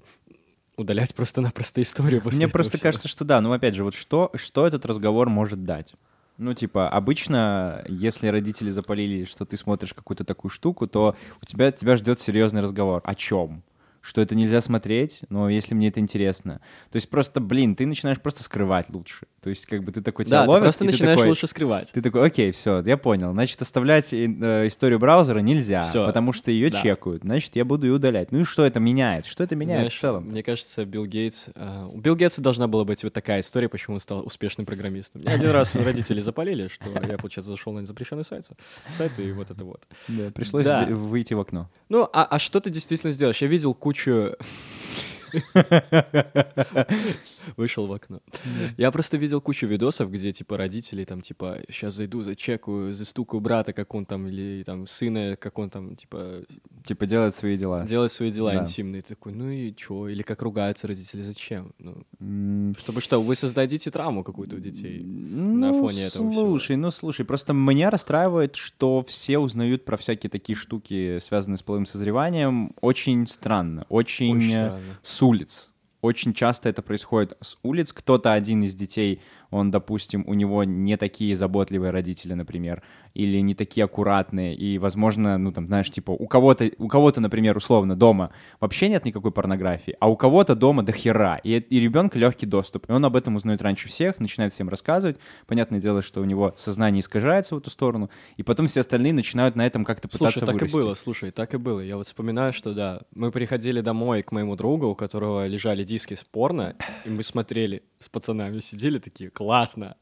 [0.76, 2.82] удалять просто-напросто историю после Мне просто всего.
[2.82, 5.94] кажется, что да, ну опять же, вот что, что этот разговор может дать?
[6.38, 11.72] Ну, типа, обычно, если родители запалили, что ты смотришь какую-то такую штуку, то у тебя,
[11.72, 13.00] тебя ждет серьезный разговор.
[13.04, 13.62] О чем?
[14.06, 16.60] Что это нельзя смотреть, но если мне это интересно.
[16.92, 19.26] То есть просто, блин, ты начинаешь просто скрывать лучше.
[19.42, 21.28] То есть как бы ты такой тебя Да, ты ловят, просто и ты начинаешь такой-
[21.30, 21.92] лучше скрывать.
[21.92, 23.32] Ты такой, окей, все, я понял.
[23.32, 26.06] Значит, оставлять э, историю браузера нельзя, Всё.
[26.06, 26.80] потому что ее Да.
[26.80, 27.22] чекают.
[27.22, 28.30] Значит, я буду ее удалять.
[28.30, 29.26] Ну и что это меняет?
[29.26, 30.24] Что это меняет Знаешь, в целом?
[30.26, 31.46] Мне кажется, Билл Гейтс...
[31.54, 35.22] э, у Билл Гейтса должна была быть вот такая история, почему он стал успешным программистом.
[35.22, 38.46] Меня один раз родители запалили, что я, получается, зашел на запрещенный сайт,
[38.96, 39.82] сайт и вот это вот.
[40.08, 41.68] Да, пришлось выйти в окно.
[41.88, 43.38] Ну, а, а что ты действительно сделаешь?
[43.42, 43.95] Я видел кучу...
[43.96, 44.36] короче...
[47.56, 48.20] Вышел в окно.
[48.76, 53.72] Я просто видел кучу видосов, где, типа, родители там, типа, сейчас зайду, зачекаю, застукаю брата,
[53.72, 56.42] как он там, или там сына, как он там, типа,
[56.84, 57.84] Типа делать свои дела.
[57.84, 58.60] делает свои дела Да.
[58.62, 59.02] интимные.
[59.02, 60.06] Ты такой, ну и чё?
[60.08, 61.72] Или как ругаются родители, зачем?
[61.80, 65.02] Ну, чтобы что, вы создадите травму какую-то у детей.
[65.02, 66.40] на Ну, фоне этого всего.
[66.46, 71.62] Слушай, ну слушай, просто меня расстраивает, что все узнают про всякие такие штуки, связанные с
[71.62, 74.98] половым созреванием, очень странно, очень, Очень э, странно.
[75.02, 75.70] с улиц.
[76.06, 77.92] Очень часто это происходит с улиц.
[77.92, 82.82] Кто-то один из детей, он, допустим, у него не такие заботливые родители, например,
[83.14, 87.56] или не такие аккуратные, и, возможно, ну там, знаешь, типа у кого-то, у кого-то, например,
[87.56, 88.30] условно дома
[88.60, 92.88] вообще нет никакой порнографии, а у кого-то дома до хера, и, и ребенка легкий доступ,
[92.88, 95.16] и он об этом узнает раньше всех, начинает всем рассказывать.
[95.46, 99.56] Понятное дело, что у него сознание искажается в эту сторону, и потом все остальные начинают
[99.56, 100.76] на этом как-то пытаться Слушай, так вырасти.
[100.76, 101.80] и было, слушай, так и было.
[101.80, 106.14] Я вот вспоминаю, что да, мы приходили домой к моему другу, у которого лежали диски
[106.14, 109.96] с порно, и мы смотрели с пацанами, сидели такие, классно,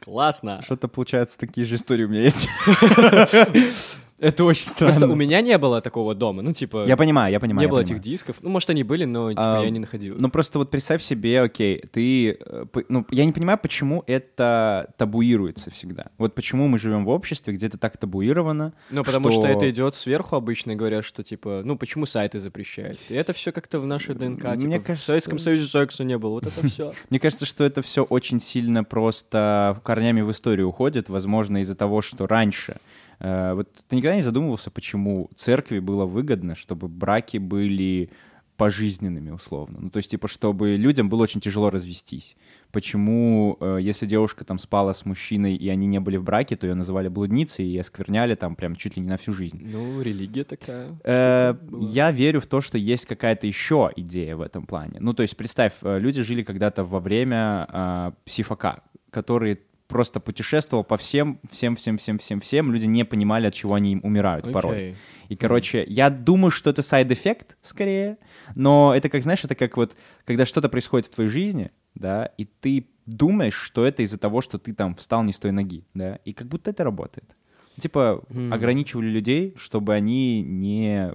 [0.00, 0.62] классно.
[0.62, 2.48] Что-то, получается, такие же истории у меня есть.
[4.20, 5.12] Это очень Просто странно.
[5.12, 7.60] у меня не было такого дома, ну типа, Я понимаю, я понимаю.
[7.60, 8.00] не я было понимаю.
[8.00, 8.36] этих дисков.
[8.42, 10.16] Ну, может, они были, но типа А, я не находил.
[10.18, 15.70] Ну просто вот представь себе, окей, ты, э, ну я не понимаю, почему это табуируется
[15.70, 16.06] всегда.
[16.18, 18.72] Вот почему мы живем в обществе, где это так табуировано.
[18.90, 19.46] Ну, потому что...
[19.46, 22.98] это идет сверху обычно, говорят, что типа, ну почему сайты запрещают?
[23.08, 24.44] И это все как-то в нашей ДНК.
[24.56, 26.30] Мне Типа, кажется- в Советском Союзе секса не было.
[26.32, 26.92] Вот это все.
[27.10, 32.02] Мне кажется, что это все очень сильно просто корнями в историю уходит, возможно, из-за того,
[32.02, 32.78] что раньше.
[33.20, 38.10] Э, вот ты никогда не задумывался, почему церкви было выгодно, чтобы браки были
[38.58, 39.78] пожизненными, условно.
[39.80, 42.36] Ну, то есть, типа, чтобы людям было очень тяжело развестись.
[42.72, 46.66] Почему, э, если девушка там спала с мужчиной, и они не были в браке, то
[46.66, 49.62] ее называли блудницей и оскверняли там прям чуть ли не на всю жизнь.
[49.64, 50.88] Ну, религия такая.
[51.04, 51.54] Э.
[51.80, 54.96] Я верю в то, что есть какая-то еще идея в этом плане.
[54.98, 60.84] Ну, то есть, представь, э, люди жили когда-то во время э, псифака, который просто путешествовал
[60.84, 62.72] по всем, всем, всем, всем, всем, всем.
[62.72, 64.76] Люди не понимали, от чего они умирают порой.
[64.76, 64.96] Окей.
[65.28, 68.18] И, короче, я думаю, что это side effect скорее,
[68.54, 72.44] но это как, знаешь, это как вот, когда что-то происходит в твоей жизни, да, и
[72.44, 76.18] ты думаешь, что это из-за того, что ты там встал не с той ноги, да,
[76.24, 77.34] и как будто это работает.
[77.80, 78.52] Типа Мгм.
[78.52, 81.12] ограничивали людей, чтобы они не,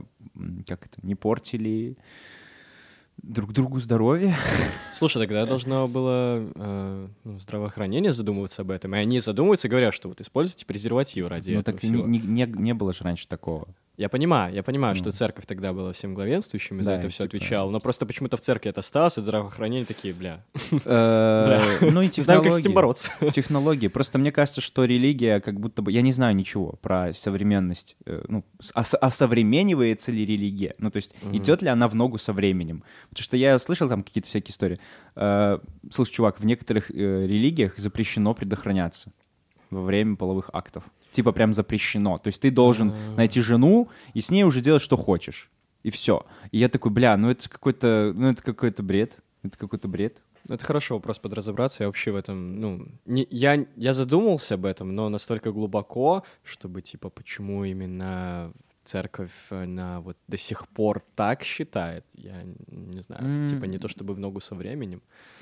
[0.66, 1.98] как это, не портили
[3.24, 4.36] друг другу здоровье.
[4.94, 8.94] Слушай, тогда должно было э, ну, здравоохранение задумываться об этом.
[8.96, 12.08] И они задумываются и говорят, что вот используйте презерватив ради Ну этого так не, всего.
[12.08, 13.68] не, не- не было же раньше такого.
[13.96, 15.12] Я понимаю, я понимаю, что Ну.
[15.12, 17.70] церковь тогда была всем главенствующим, и за Да, это и все типа- отвечал.
[17.70, 20.44] Но просто почему-то в церкви это осталось, и здравоохранение такие, бля,
[20.86, 21.60] Э,
[21.92, 22.60] Ну и знаем, как с технологии.
[22.60, 23.10] этим бороться.
[23.32, 23.88] технологии.
[23.90, 25.92] Просто мне кажется, что религия как будто бы...
[25.92, 27.96] Я не знаю ничего про современность.
[28.08, 30.74] э, Ну, ос- осовременивается ли религия?
[30.80, 32.84] Ну, то есть идет ли она в ногу со временем?
[33.10, 34.80] Потому что я слышал там какие-то всякие истории.
[35.16, 35.60] Э,
[35.92, 39.12] Слушай, чувак, в некоторых религиях запрещено предохраняться
[39.70, 40.84] во время половых актов.
[41.14, 42.18] Типа прям запрещено.
[42.18, 43.16] То есть ты должен А.
[43.16, 45.50] найти жену и с ней уже делать, что хочешь.
[45.84, 46.26] И все.
[46.52, 49.18] И я такой, бля, ну это какой-то, ну это какой-то бред.
[49.44, 50.22] Это какой-то бред.
[50.50, 51.84] Ну, Это хорошо, вопрос подразобраться.
[51.84, 56.82] Я вообще в этом, ну, не, я, я задумался об этом, но настолько глубоко, чтобы,
[56.82, 58.52] типа, почему именно
[58.84, 63.50] церковь, она вот до сих пор так считает, я не знаю, М.
[63.50, 65.02] типа, не то чтобы в ногу со временем.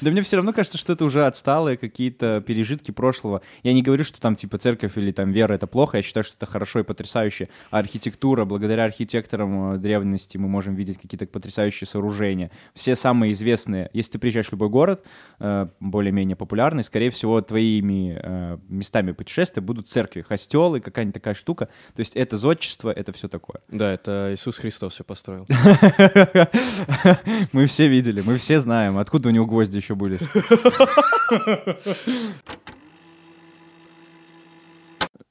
[0.00, 3.42] Да мне все равно кажется, что это уже отсталые какие-то пережитки прошлого.
[3.62, 6.36] Я не говорю, что там типа церковь или там вера это плохо, я считаю, что
[6.36, 7.48] это хорошо и потрясающе.
[7.70, 12.50] Архитектура, благодаря архитекторам э, древности мы можем видеть какие-то потрясающие сооружения.
[12.74, 15.04] Все самые известные, если ты приезжаешь в любой город,
[15.38, 21.66] э, более-менее популярный, скорее всего, твоими э, местами путешествия будут церкви, костелы, какая-нибудь такая штука.
[21.94, 23.60] То есть это зодчество, это все такое.
[23.68, 25.46] Да, это Иисус Христос все построил.
[27.52, 30.18] Мы все видели, мы все знаем, откуда у него гвозди еще были.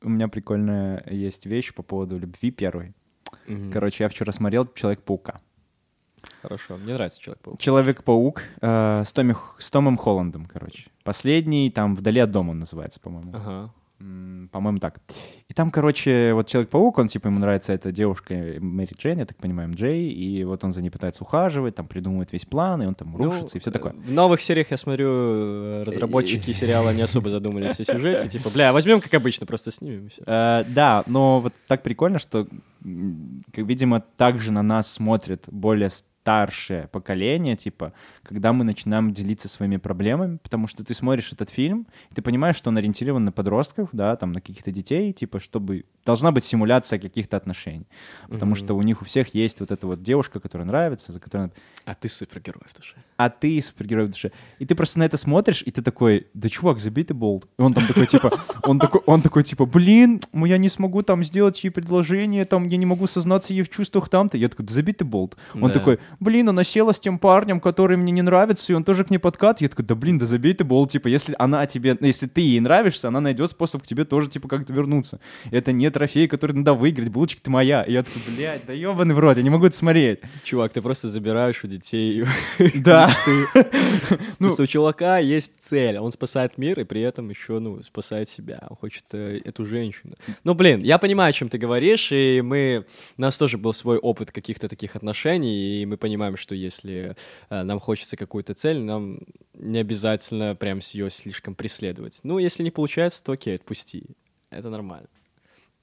[0.02, 2.94] У меня прикольная есть вещь по поводу любви первой.
[3.72, 5.42] Короче, я вчера смотрел Человек-паука.
[6.42, 7.60] Хорошо, мне нравится Человек-паук.
[7.60, 10.90] Человек-паук э, с, Томми Х- с Томом Холландом, короче.
[11.04, 13.32] Последний, там, «Вдали от дома» он называется, по-моему.
[13.34, 13.74] Ага.
[14.52, 15.00] По-моему, так.
[15.48, 19.38] И там, короче, вот Человек-паук, он, типа, ему нравится эта девушка Мэри Джейн, я так
[19.38, 22.96] понимаю, Джей, и вот он за ней пытается ухаживать, там придумывает весь план, и он
[22.96, 23.94] там Ну, рушится, и все такое.
[23.94, 28.28] В новых сериях, я смотрю, э, разработчики сериала не особо задумались о сюжете.
[28.30, 30.22] Типа, бля, возьмем, как обычно, просто снимем и всё.
[30.26, 32.48] Э, да, но вот так прикольно, что,
[32.84, 35.90] видимо, также на нас смотрит более
[36.30, 41.88] старшее поколение, типа, когда мы начинаем делиться своими проблемами, потому что ты смотришь этот фильм,
[42.12, 45.86] и ты понимаешь, что он ориентирован на подростков, да, там, на каких-то детей, типа, чтобы...
[46.06, 47.88] Должна быть симуляция каких-то отношений,
[48.30, 51.50] потому что у них у всех есть вот эта вот девушка, которая нравится, за которой...
[51.86, 52.96] А ты супергерой в душе.
[53.20, 54.32] А ты супергерой в душе.
[54.60, 57.50] И ты просто на это смотришь, и ты такой, да чувак, забей ты болт.
[57.58, 58.32] И он там такой, типа,
[58.64, 62.78] он такой, он такой, типа, блин, я не смогу там сделать ей предложение, там, я
[62.78, 64.38] не могу сознаться ей в чувствах там-то.
[64.38, 65.36] Я такой, да забей ты болт.
[65.54, 65.74] Он Да.
[65.74, 69.10] такой, блин, она села с тем парнем, который мне не нравится, и он тоже к
[69.10, 69.60] ней подкат.
[69.60, 70.90] Я такой, да блин, да забей ты болт.
[70.92, 74.30] Типа, если она тебе, ну, если ты ей нравишься, она найдет способ к тебе тоже,
[74.30, 75.20] типа, как-то вернуться.
[75.52, 77.84] Это не трофей, который надо выиграть, булочка ты моя.
[77.84, 80.20] И я такой, блядь, да ебаный в рот, я не могу это смотреть.
[80.46, 82.24] Чувак, ты просто забираешь у детей
[82.76, 83.09] Да.
[84.40, 85.98] Ну, Просто у чувака есть цель.
[85.98, 88.66] Он спасает мир и при этом еще, ну, спасает себя.
[88.70, 90.16] Он хочет э, эту женщину.
[90.44, 92.86] Ну, блин, я понимаю, о чем ты говоришь, и мы...
[93.18, 97.16] У нас тоже был свой опыт каких-то таких отношений, и мы понимаем, что если
[97.50, 99.20] э, нам хочется какую-то цель, нам
[99.54, 102.20] не обязательно прям ее слишком преследовать.
[102.24, 104.06] Ну, если не получается, то окей, отпусти.
[104.50, 105.08] Это нормально.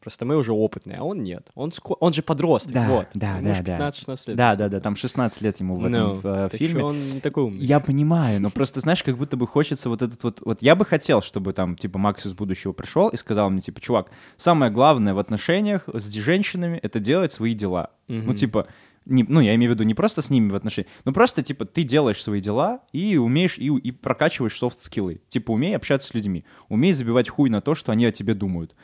[0.06, 1.50] Просто мы уже опытные, а он нет.
[1.56, 3.06] Он, ско- он же подросток, Да, вот.
[3.14, 3.88] да, Ему да, же да.
[3.88, 4.36] 15-16 лет.
[4.36, 6.84] Да, да, да, там 16 лет ему в этом Ну, в, э, фильме.
[6.84, 7.58] он не такой умный.
[7.58, 10.40] Я понимаю, но просто, знаешь, как будто бы хочется вот этот вот...
[10.44, 13.80] Вот я бы хотел, чтобы там, типа, Макс из будущего пришел и сказал мне, типа,
[13.80, 17.90] чувак, самое главное в отношениях с женщинами— это делать свои дела.
[18.06, 18.68] Ну, типа,
[19.06, 21.64] не, ну, я имею в виду не просто с ними в отношениях, но просто, типа,
[21.64, 25.20] ты делаешь свои дела и умеешь, и, и прокачиваешь софт-скиллы.
[25.28, 28.74] Типа, умей общаться с людьми, умей забивать хуй на то, что они о тебе думают.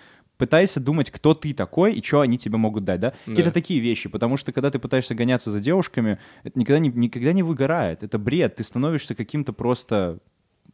[0.43, 3.15] Пытайся думать, кто ты такой и что они тебе могут дать, да?
[3.27, 7.33] Какие-то такие вещи, потому что когда ты пытаешься гоняться за девушками, это никогда не, никогда
[7.33, 8.03] не выгорает.
[8.03, 8.57] Это бред.
[8.57, 10.19] Ты становишься каким-то просто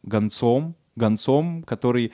[0.01, 2.13] гонцом, гонцом, который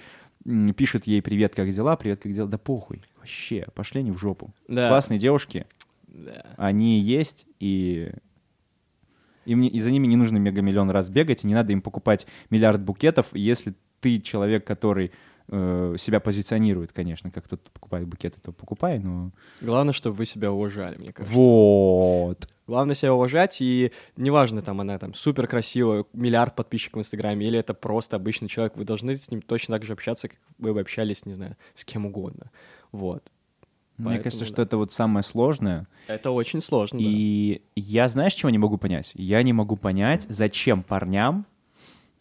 [0.76, 1.96] пишет ей «Привет, как дела?
[1.96, 3.02] Привет, как дела?» Да похуй.
[3.20, 4.54] Вообще, пошли они в жопу.
[4.68, 4.90] Да.
[4.90, 5.66] Классные девушки,
[6.10, 6.46] Да.
[6.58, 8.12] они есть, и...
[9.46, 12.28] Им не- и за ними не нужно мегамиллион раз бегать, и не надо им покупать
[12.50, 15.12] миллиард букетов, если ты человек, который
[15.48, 19.32] э, себя позиционирует, конечно, как кто-то покупает букеты, то покупай, но...
[19.62, 21.36] Главное, чтобы вы себя уважали, мне кажется.
[21.36, 22.48] Вот.
[22.68, 27.60] Главное себя уважать, и неважно, там она там супер красивая, миллиард подписчиков в Инстаграме, или
[27.60, 30.80] это просто обычный человек, вы должны с ним точно так же общаться, как вы бы
[30.80, 32.52] общались, не знаю, с кем угодно.
[32.92, 33.30] Вот.
[33.98, 34.52] Мне Поэтому кажется, да.
[34.52, 35.88] что это вот самое сложное.
[36.08, 37.06] Это очень сложно, да.
[37.08, 39.12] И я, знаешь, чего не могу понять?
[39.14, 41.46] Я не могу понять, зачем парням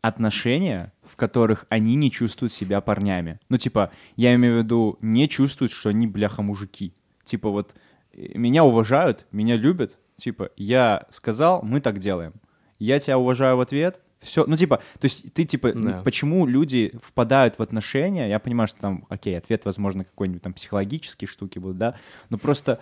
[0.05, 3.41] отношения, в которых они не чувствуют себя парнями.
[3.49, 6.93] Ну, типа, я имею в виду, не чувствуют, что они, бляха, мужики.
[7.25, 7.75] Типа, вот,
[8.13, 9.99] э, меня уважают, меня любят.
[10.17, 12.35] Типа, я сказал, мы так делаем.
[12.79, 16.03] Я тебя уважаю в ответ, все, ну, типа, то есть ты, типа, Да.
[16.03, 21.29] почему люди впадают в отношения, я понимаю, что там, окей, ответ, возможно, какой-нибудь там психологические
[21.29, 21.95] штуки будут, да,
[22.29, 22.79] но просто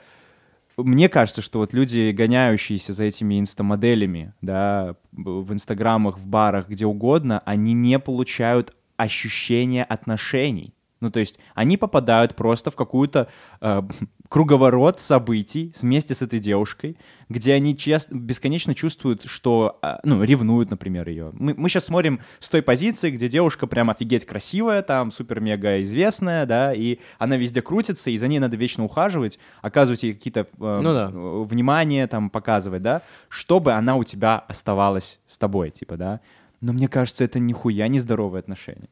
[0.76, 6.86] мне кажется, что вот люди, гоняющиеся за этими инстамоделями, да, в инстаграмах, в барах, где
[6.86, 10.74] угодно, они не получают ощущения отношений.
[11.02, 13.28] Ну, то есть они попадают просто в какую-то
[13.60, 13.82] э,
[14.28, 16.96] круговорот событий вместе с этой девушкой,
[17.28, 21.32] где они часто, бесконечно чувствуют, что, э, ну, ревнуют, например, ее.
[21.32, 26.46] Мы, мы сейчас смотрим с той позиции, где девушка прям офигеть красивая, там, супер-мега известная,
[26.46, 30.80] да, и она везде крутится, и за ней надо вечно ухаживать, оказывать ей какие-то э,
[30.82, 31.10] Ну да.
[31.12, 36.20] э, внимание, там, показывать, да, чтобы она у тебя оставалась с тобой, типа, да.
[36.60, 38.88] Но мне кажется, это нихуя не здоровые отношения.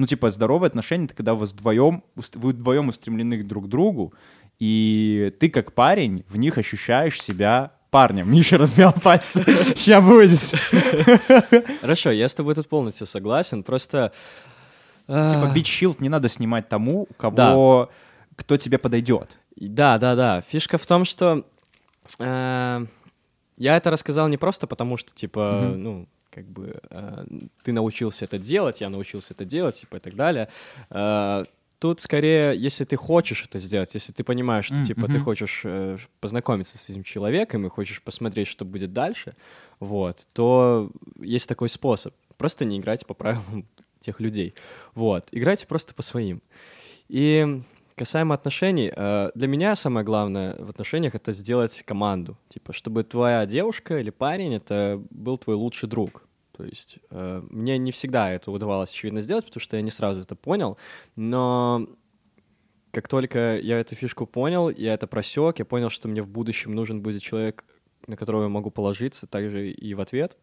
[0.00, 4.14] Ну, типа, здоровые отношения— это когда вы вдвоем, вы вдвоем устремлены друг к другу,
[4.58, 8.32] и ты, как парень, в них ощущаешь себя парнем.
[8.32, 9.44] Миша размял пальцы.
[9.46, 10.40] Сейчас будет.
[11.82, 14.12] Хорошо, я с тобой тут полностью согласен, просто...
[15.06, 17.90] Типа, а, бич-щилд не надо снимать тому, кого...
[18.36, 19.36] Кто тебе подойдет.
[19.54, 20.40] Да, да, да.
[20.40, 21.44] Фишка в том, что
[22.18, 22.86] э,
[23.58, 27.24] я это рассказал не просто потому, что, типа, ну, как бы э,
[27.62, 30.48] ты научился это делать, я научился это делать, типа, и так далее.
[30.90, 31.44] Э,
[31.80, 35.62] Тут скорее, если ты хочешь это сделать, если ты понимаешь, что М, типа ты хочешь
[35.64, 39.34] э, познакомиться с этим человеком и хочешь посмотреть, что будет дальше,
[39.78, 42.14] вот, то есть такой способ.
[42.36, 43.66] Просто не играть по правилам
[43.98, 44.52] тех людей.
[44.94, 46.42] Вот, играйте просто по своим.
[47.08, 47.62] И
[48.00, 52.38] касаемо отношений, э, для меня самое главное в отношениях это сделать команду.
[52.48, 56.22] Типа, чтобы твоя девушка или парень это был твой лучший друг.
[56.56, 60.20] То есть э, мне не всегда это удавалось, очевидно, сделать, потому что я не сразу
[60.20, 60.78] это понял,
[61.14, 61.86] но
[62.90, 66.74] как только я эту фишку понял, я это просек, я понял, что мне в будущем
[66.74, 67.64] нужен будет человек,
[68.06, 70.38] на которого я могу положиться, также и в ответ.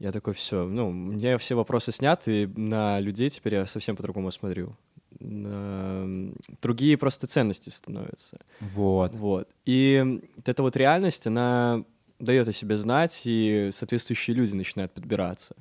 [0.00, 4.32] Я такой, все, ну, мне все вопросы сняты, и на людей теперь я совсем по-другому
[4.32, 4.76] смотрю.
[5.22, 8.38] На, м, Другие просто ценности становятся.
[8.60, 9.14] Вот.
[9.14, 9.48] Вот.
[9.64, 11.84] И эта вот реальность, она
[12.18, 15.54] дает о себе знать, и соответствующие люди начинают подбираться.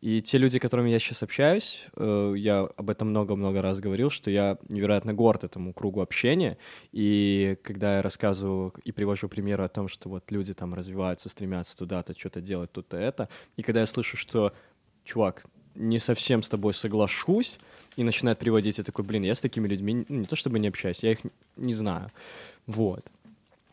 [0.00, 4.10] И те люди, с которыми я сейчас общаюсь, э, я об этом много-много раз говорил,
[4.10, 6.58] что я невероятно горд этому кругу общения.
[6.92, 11.76] И когда я рассказываю и привожу примеры о том, что вот люди там развиваются, стремятся
[11.76, 14.52] туда-то, что-то делать, тут-то это, и когда я слышу, что,
[15.02, 15.44] чувак,
[15.76, 17.58] не совсем с тобой соглашусь,
[17.96, 20.68] и начинает приводить, я такой, блин, я с такими людьми ну, не то чтобы не
[20.68, 21.18] общаюсь, я их
[21.56, 22.08] не знаю.
[22.66, 23.04] Вот.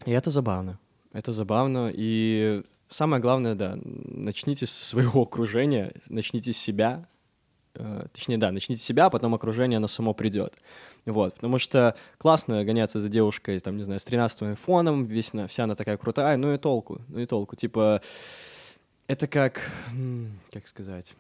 [0.06, 0.80] И это забавно.
[1.12, 1.92] Это забавно.
[1.94, 7.06] И самое главное, да, начните со своего окружения, начните с себя.
[7.76, 10.54] Э, Точнее, да, начните с себя, а потом окружение, оно само придет.
[11.06, 15.48] Вот, потому что классно гоняться за девушкой, там, не знаю, с 13 айфоном, весь она,
[15.48, 17.58] вся она такая крутая, ну и толку, ну и толку.
[17.58, 18.02] Типа,
[19.08, 19.70] это как,
[20.52, 21.14] как сказать...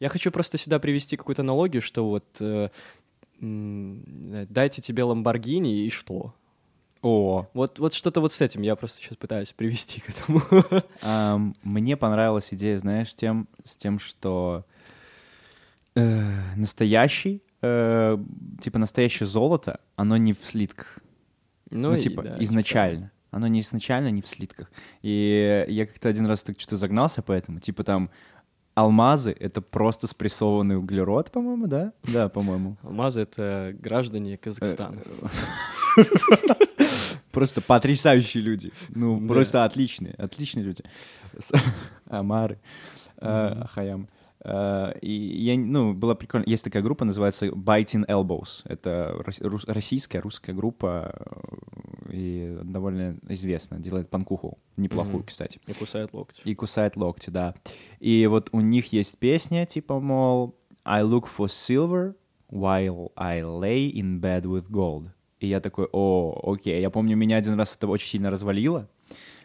[0.00, 2.68] Я хочу просто сюда привести какую-то аналогию, что вот э,
[3.40, 6.34] дайте тебе Ламборгини и что?
[7.02, 10.42] О, Вот, вот что-то вот с этим я просто сейчас пытаюсь привести к этому.
[11.02, 14.64] ам, мне понравилась идея, знаешь, тем, с тем, что
[15.94, 18.18] э, настоящий, э,
[18.60, 20.98] типа настоящее золото, оно не в слитках.
[21.70, 23.12] Ну, и типа, да, изначально.
[23.30, 24.70] Оно не изначально, не в слитках.
[25.02, 27.60] И я как-то один раз так что-то загнался по этому.
[27.60, 28.10] Типа там
[28.76, 31.92] алмазы— это просто спрессованный углерод, по-моему, да?
[32.04, 32.76] Да, по-моему.
[32.82, 34.98] Алмазы— это граждане Казахстана.
[37.32, 38.72] Просто потрясающие люди.
[38.88, 40.82] Ну, просто отличные, отличные люди.
[42.08, 42.58] Амары,
[43.18, 44.08] э, Хаям.
[44.48, 46.44] Э, И я, ну, было прикольно.
[46.46, 48.62] Есть такая группа, называется Biting Elbows.
[48.64, 51.12] Это рус- российская, русская группа
[52.08, 53.78] э, и довольно известная.
[53.80, 54.58] Делает панкуху.
[54.76, 55.26] Неплохую, Мгм.
[55.26, 55.60] кстати.
[55.66, 56.40] И кусают локти.
[56.44, 57.54] И кусает локти, да.
[57.98, 60.54] И вот у них есть песня, типа, мол,
[60.84, 62.14] I look for silver
[62.50, 65.08] while I lay in bed with gold.
[65.40, 66.80] И я такой, о, окей.
[66.80, 68.88] Я помню, меня один раз это очень сильно развалило,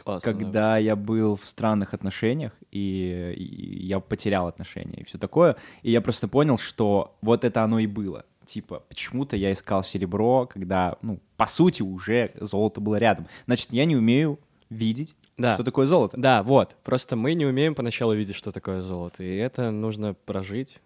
[0.04, 0.32] Классно.
[0.34, 0.38] да.
[0.40, 5.56] когда я был в странных отношениях, и, и я потерял отношения и все такое.
[5.84, 8.26] И я просто понял, что вот это оно и было.
[8.46, 13.28] Типа, почему-то я искал серебро, когда, ну, по сути, уже золото было рядом.
[13.46, 15.54] Значит, я не умею видеть, Да.
[15.54, 16.18] что такое золото.
[16.18, 16.76] Да, вот.
[16.84, 19.24] Просто мы не умеем поначалу видеть, что такое золото.
[19.24, 20.80] И это нужно прожить.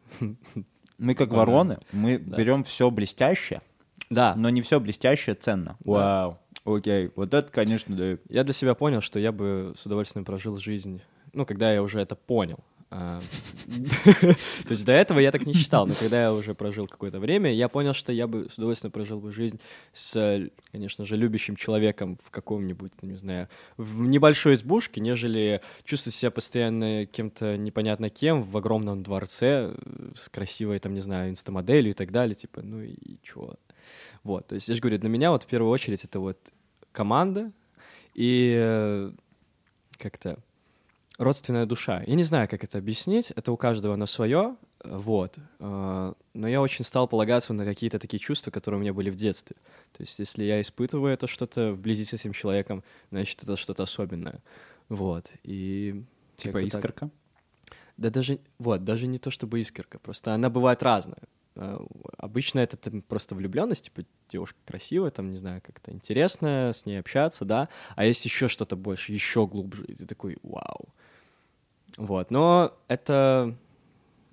[0.98, 1.38] Мы как Да.
[1.38, 2.38] вороны, мы Да.
[2.38, 3.62] берем все блестящее,
[4.10, 4.34] Да.
[4.38, 5.78] но не все блестящее ценно.
[5.82, 5.92] Да.
[5.92, 6.40] Вау.
[6.66, 8.18] Окей, вот это, конечно, да.
[8.28, 11.02] Я для себя понял, что я бы с удовольствием прожил жизнь,
[11.32, 12.60] ну, когда я уже это понял.
[12.90, 13.20] А,
[14.22, 17.52] То есть до этого я так не считал, но когда я уже прожил какое-то время,
[17.52, 19.60] я понял, что я бы с удовольствием прожил бы жизнь
[19.92, 26.32] с, конечно же, любящим человеком в каком-нибудь, не знаю, в небольшой избушке, нежели чувствовать себя
[26.32, 29.76] постоянно кем-то непонятно кем в огромном дворце
[30.16, 33.56] с красивой, там, не знаю, инстамоделью и так далее, типа, ну и чего.
[34.26, 36.52] Вот, то есть я же говорю, для меня вот в первую очередь это вот
[36.92, 37.52] команда
[38.16, 39.12] и э,
[40.00, 40.40] как-то
[41.20, 42.02] родственная душа.
[42.08, 45.38] Я не знаю, как это объяснить, это у каждого на свое, вот.
[45.60, 49.16] э, Но я очень стал полагаться на какие-то такие чувства, которые у меня были в
[49.16, 49.58] детстве.
[49.92, 54.42] То есть если я испытываю это что-то вблизи с этим человеком, значит, это что-то особенное.
[54.90, 56.04] Вот, и...
[56.36, 56.80] Типа как-то так.
[56.80, 57.10] искорка.
[57.98, 61.22] Да даже, вот, даже не то чтобы искорка, просто она бывает разная.
[61.56, 61.80] Э,
[62.18, 67.00] Обычно это там просто влюбленность, типа девушка красивая, там, не знаю, как-то интересная, с ней
[67.00, 70.90] общаться, да, а есть еще что-то больше, еще глубже, и ты такой, вау.
[71.98, 73.56] Вот, но это,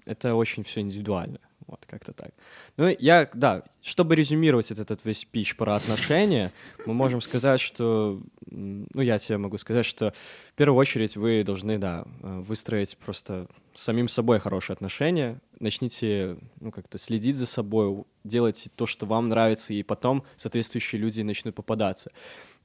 [0.07, 1.39] это очень все индивидуально,
[1.73, 2.33] вот, как-то так.
[2.77, 6.53] Ну, я, да, чтобы резюмировать этот, этот весь пич про отношения,
[6.85, 10.13] мы можем сказать, что, ну, я тебе могу сказать, что
[10.51, 16.37] в первую очередь вы должны, да, э, выстроить просто с самим собой хорошие отношения, начните,
[16.61, 21.55] ну, как-то следить за собой, делать то, что вам нравится, и потом соответствующие люди начнут
[21.55, 22.13] попадаться.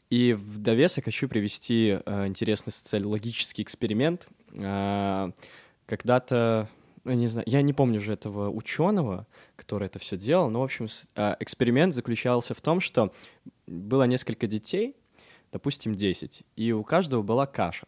[0.10, 4.28] И в довесок хочу привести э, интересный социологический эксперимент.
[4.52, 5.32] Э,
[5.86, 6.67] когда-то,
[7.08, 10.63] ну, не знаю, я не помню уже этого ученого, который это все делал, но, в
[10.63, 13.13] общем, э, эксперимент заключался в том, что
[13.65, 14.96] было несколько детей,
[15.52, 17.88] допустим, 10, и у каждого была каша.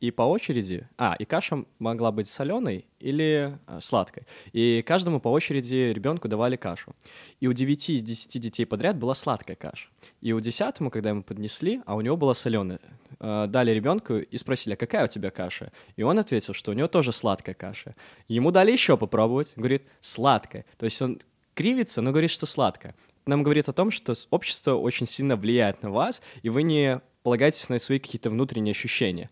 [0.00, 0.88] И по очереди...
[0.98, 4.24] А, и каша могла быть соленой или а, сладкой.
[4.52, 6.94] И каждому по очереди ребенку давали кашу.
[7.40, 9.88] И у 9 из 10 детей подряд была сладкая каша.
[10.20, 12.80] И у десятому, когда ему поднесли, а у него была соленая,
[13.20, 15.72] а, дали ребенку и спросили, а какая у тебя каша?
[15.96, 17.94] И он ответил, что у него тоже сладкая каша.
[18.28, 19.52] Ему дали еще попробовать.
[19.56, 20.64] Говорит, сладкая.
[20.78, 21.20] То есть он
[21.54, 22.94] кривится, но говорит, что сладкая.
[23.26, 27.68] Нам говорит о том, что общество очень сильно влияет на вас, и вы не полагаетесь
[27.70, 29.30] на свои какие-то внутренние ощущения.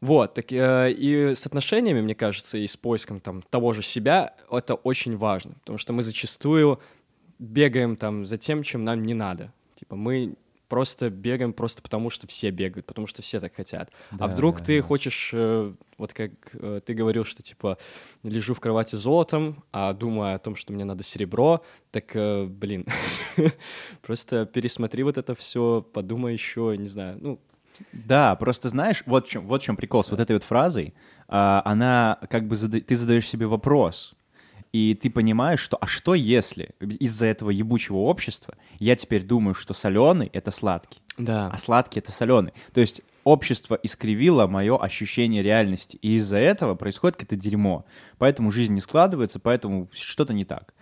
[0.00, 4.34] Вот, так, э, и с отношениями, мне кажется, и с поиском там того же себя,
[4.50, 6.80] это очень важно, потому что мы зачастую
[7.38, 9.52] бегаем там за тем, чем нам не надо.
[9.76, 10.34] Типа мы
[10.68, 13.90] просто бегаем просто потому, что все бегают, потому что все так хотят.
[14.18, 17.78] а вдруг ты хочешь, э, вот как э, ты говорил, что типа
[18.22, 22.86] лежу в кровати золотом, а думаю о том, что мне надо серебро, так, э, блин,
[24.02, 27.40] просто пересмотри вот это все, подумай еще, не знаю, ну,
[27.92, 30.94] Да, просто знаешь, вот в чем, вот в чем прикол с вот этой вот фразой.
[31.28, 34.14] А, она как бы зада- ты задаешь себе вопрос,
[34.72, 39.72] и ты понимаешь, что а что если из-за этого ебучего общества я теперь думаю, что
[39.72, 41.48] соленый это сладкий, да.
[41.52, 42.52] а сладкий это соленый.
[42.72, 47.84] То есть общество искривило мое ощущение реальности, и из-за этого происходит какое-то дерьмо.
[48.18, 50.74] Поэтому жизнь не складывается, поэтому что-то не так.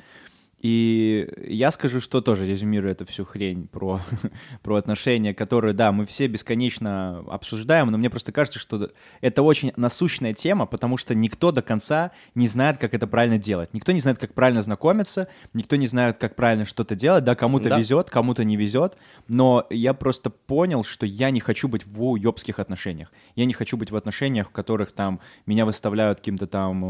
[0.62, 4.00] И я скажу, что тоже резюмирую эту всю хрень про,
[4.62, 8.90] про отношения, которые, да, мы все бесконечно обсуждаем, но мне просто кажется, что
[9.20, 13.74] это очень насущная тема, потому что никто до конца не знает, как это правильно делать.
[13.74, 17.24] Никто не знает, как правильно знакомиться, никто не знает, как правильно что-то делать.
[17.24, 17.78] Да, кому-то Да.
[17.78, 18.96] везет, кому-то не везет,
[19.26, 23.12] но я просто понял, что я не хочу быть в уебских отношениях.
[23.34, 26.84] Я не хочу быть в отношениях, в которых там меня выставляют каким-то там,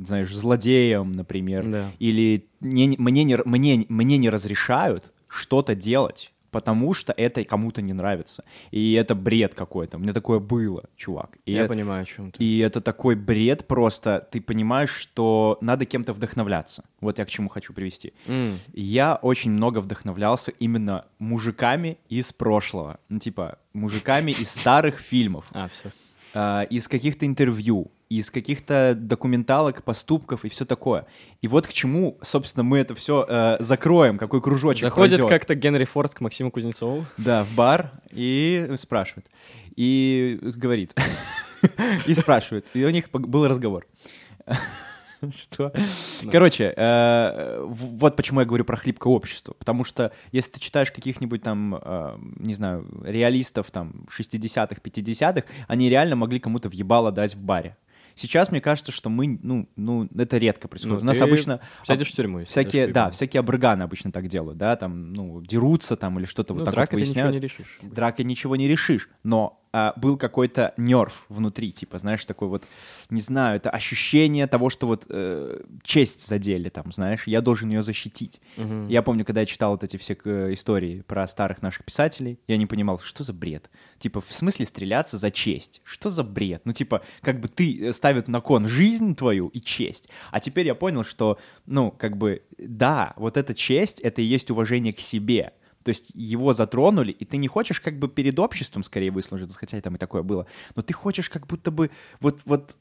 [0.00, 1.84] э, знаешь, злодеем, например, Да.
[1.98, 7.92] или не- мне, не, мне, мне не разрешают что-то делать, потому что это кому-то не
[7.92, 8.42] нравится.
[8.70, 9.98] И это бред какой-то.
[9.98, 11.36] У меня такое было, чувак.
[11.44, 12.42] И, Я э- понимаю, о чем ты.
[12.42, 14.26] и это такой бред просто.
[14.30, 16.84] Ты понимаешь, что надо кем-то вдохновляться.
[17.00, 18.12] Вот я к чему хочу привести.
[18.26, 18.52] М.
[18.72, 22.98] Я очень много вдохновлялся именно мужиками из прошлого.
[23.10, 25.90] Ну, типа, мужиками из старых фильмов А, все.
[26.34, 31.06] а, из каких-то интервью, из каких-то документалок, поступков и все такое.
[31.42, 35.28] И вот к чему, собственно, мы это все закроем, какой кружочек Заходит пройдет.
[35.28, 37.04] как-то Генри Форд к Максиму Кузнецову.
[37.16, 39.26] Да, в бар и спрашивает.
[39.76, 40.92] И говорит.
[42.06, 42.66] И спрашивает.
[42.74, 43.86] И у них был разговор.
[45.36, 45.72] Что?
[46.30, 49.52] Короче, э, вот почему я говорю про хлипкое общество.
[49.54, 55.90] Потому что если ты читаешь каких-нибудь там, э, не знаю, реалистов там 60-х, 50-х, они
[55.90, 57.76] реально могли кому-то въебало дать в баре.
[58.18, 60.98] Сейчас мне кажется, что мы, ну, ну, это редко происходит.
[60.98, 64.74] Ну, У нас обычно сядешь в тюрьму, всякие, да, всякие абрыганы обычно так делают, да,
[64.76, 67.34] там, ну, дерутся там или что-то Ну, вот так вот ты ничего выясняют.
[67.34, 67.78] не решишь.
[67.82, 72.64] Дракой ничего не решишь, но а, был какой-то нерв внутри, типа, знаешь, такой вот,
[73.10, 77.82] не знаю, это ощущение того, что вот э, честь задели там, знаешь, я должен ее
[77.82, 78.40] защитить.
[78.88, 82.56] Я помню, когда я читал вот эти все э, истории про старых наших писателей, я
[82.56, 83.70] не понимал, что за бред.
[83.98, 85.82] Типа, в смысле стреляться за честь?
[85.84, 86.62] Что за бред?
[86.64, 90.08] Ну, типа, как бы ты э, ставят на кон жизнь твою и честь.
[90.30, 94.50] А теперь я понял, что, ну, как бы, да, вот эта честь, это и есть
[94.50, 95.52] уважение к себе.
[95.88, 99.80] То есть его затронули, и ты не хочешь как бы перед обществом скорее выслужиться, хотя
[99.80, 102.76] там и такое было, но ты хочешь как будто бы вот, вот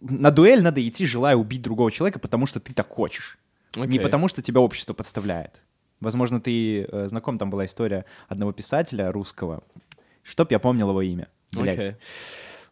[0.00, 3.38] на дуэль надо идти, желая убить другого человека, потому что ты так хочешь.
[3.76, 4.00] Не Окей.
[4.00, 5.62] потому что тебя общество подставляет.
[6.00, 9.62] Возможно, ты э, знаком, там была история одного писателя русского,
[10.24, 11.28] чтоб я помнил его имя.
[11.52, 11.78] Блядь.
[11.78, 11.94] Окей.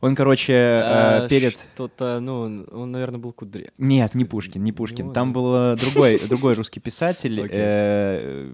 [0.01, 0.81] Он, короче, э,
[1.25, 1.55] А, перед...
[1.75, 3.73] Что-то, ну, он, наверное, был кудря.
[3.79, 5.07] Нет, не Пушкин, не Пушкин.
[5.07, 5.41] него, Там да.
[5.41, 7.45] был э, другой, другой русский писатель.
[7.51, 8.53] Э,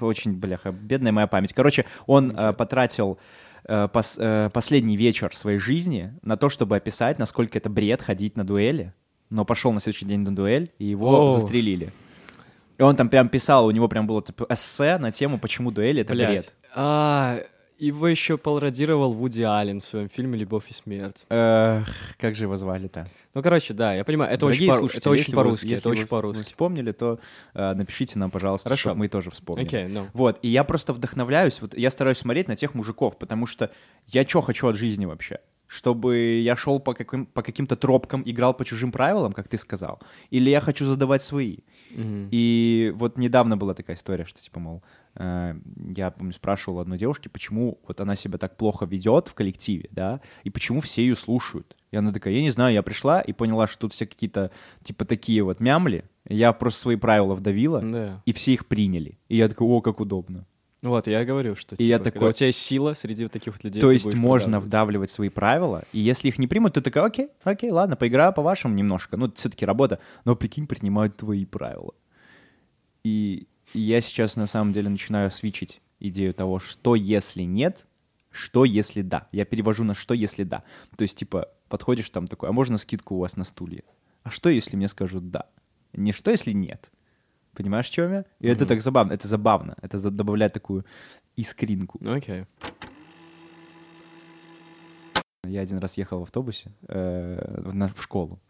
[0.00, 1.52] Очень, бляха, бедная моя память.
[1.52, 3.18] Короче, он э, потратил
[3.68, 8.94] пос- последний вечер своей жизни на то, чтобы описать, насколько это бред ходить на дуэли.
[9.28, 11.38] Но пошел на следующий день на дуэль, и его Оу.
[11.38, 11.92] застрелили.
[12.78, 16.00] И он там прям писал, у него прям было типа, эссе на тему, почему дуэли—
[16.02, 16.28] это Блядь.
[16.30, 16.54] бред.
[16.74, 17.38] А,
[17.86, 21.24] его еще пародировал Вуди Аллен в своем фильме «Любовь и смерть».
[21.28, 23.06] Эх, как же его звали-то?
[23.34, 25.92] Ну, короче, да, я понимаю, это Дорогие очень, по- это очень по-русски, если это вы
[25.96, 26.44] очень по-русски.
[26.44, 27.18] вспомнили, то
[27.54, 28.80] э, напишите нам, пожалуйста, Хорошо.
[28.90, 29.66] чтобы мы тоже вспомнили.
[29.66, 30.06] Окей, ну.
[30.12, 33.70] Вот, и я просто вдохновляюсь, вот я стараюсь смотреть на тех мужиков, потому что
[34.08, 35.38] я что хочу от жизни вообще?
[35.66, 40.00] Чтобы я шел по, каким, по каким-то тропкам, играл по чужим правилам, как ты сказал,
[40.30, 41.58] или я хочу задавать свои.
[41.96, 44.82] И вот недавно была такая история, что типа, мол,
[45.16, 50.20] я помню, спрашивал одной девушки, почему вот она себя так плохо ведет в коллективе, да,
[50.44, 51.76] и почему все ее слушают.
[51.90, 54.50] И она такая, я не знаю, я пришла и поняла, что тут все какие-то,
[54.82, 58.22] типа, такие вот мямли, я просто свои правила вдавила, Да.
[58.24, 59.18] и все их приняли.
[59.28, 60.46] И я такой, о, как удобно.
[60.82, 63.64] Вот, я говорю, что И я типа, такой- у тебя есть сила среди таких вот
[63.64, 63.80] людей.
[63.82, 67.70] То есть можно вдавливать свои правила, и если их не примут, ты такая, окей, окей,
[67.70, 69.16] ладно, поиграю по-вашему немножко.
[69.18, 69.98] Ну, все-таки работа.
[70.24, 71.92] Но, прикинь, принимают твои правила.
[73.04, 77.86] И я сейчас, на самом деле, начинаю свичить идею того, что если нет,
[78.30, 79.28] что если да.
[79.32, 80.64] Я перевожу на что если да.
[80.96, 83.82] То есть, типа, подходишь там такой, а можно скидку у вас на стулья?
[84.22, 85.46] А что, если мне скажут да?
[85.92, 86.90] Не что, если нет?
[87.54, 88.24] Понимаешь, в чем я?
[88.38, 89.12] И это так забавно.
[89.12, 89.76] Это забавно.
[89.82, 90.84] Это добавляет такую
[91.36, 92.00] искринку.
[92.06, 92.46] Окей.
[95.46, 98.40] Я один раз ехал в автобусе э, в, в школу.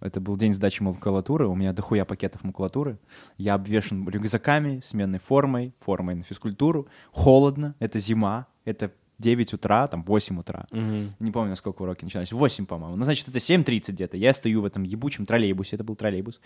[0.00, 1.46] Это был день сдачи макулатуры.
[1.46, 2.98] У меня дохуя пакетов макулатуры.
[3.38, 6.88] Я обвешен рюкзаками, сменной формой, формой на физкультуру.
[7.12, 10.66] Холодно, это зима, это 9 утра, там 8 утра.
[10.70, 11.12] Мгм.
[11.20, 12.32] Не помню, сколько уроки начинались.
[12.32, 12.96] 8, по-моему.
[12.96, 14.16] Ну, значит, это 7.30 где-то.
[14.16, 16.40] Я стою в этом ебучем троллейбусе, это был троллейбус.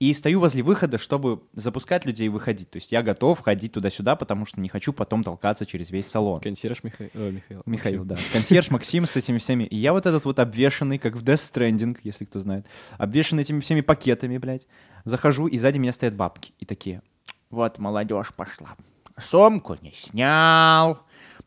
[0.00, 2.70] И стою возле выхода, чтобы запускать людей и выходить.
[2.70, 6.40] То есть я готов ходить туда-сюда, потому что не хочу потом толкаться через весь салон.
[6.40, 7.62] Консьерж Миха- о, Михаил.
[7.66, 8.08] Михаил, Максим.
[8.08, 8.32] да.
[8.32, 9.64] Консьерж Максим с этими всеми.
[9.64, 12.66] И я вот этот вот обвешанный, как в Death Stranding, если кто знает,
[12.98, 14.66] обвешанный этими всеми пакетами, блядь.
[15.04, 16.54] Захожу, и сзади меня стоят бабки.
[16.58, 17.02] И такие,
[17.50, 18.74] вот молодежь пошла.
[19.20, 20.98] Сумку не снял,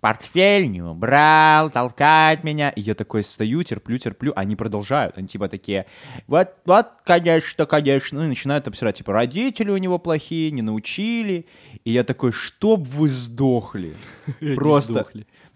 [0.01, 2.69] портфель не убрал, толкает меня.
[2.69, 4.33] И я такой стою, терплю, терплю.
[4.35, 5.17] Они продолжают.
[5.17, 5.85] Они типа такие,
[6.27, 8.19] вот, вот, конечно, конечно.
[8.19, 11.47] Ну и начинают обсирать, типа, родители у него плохие, не научили.
[11.83, 13.95] И я такой, чтоб вы сдохли.
[14.55, 15.05] Просто.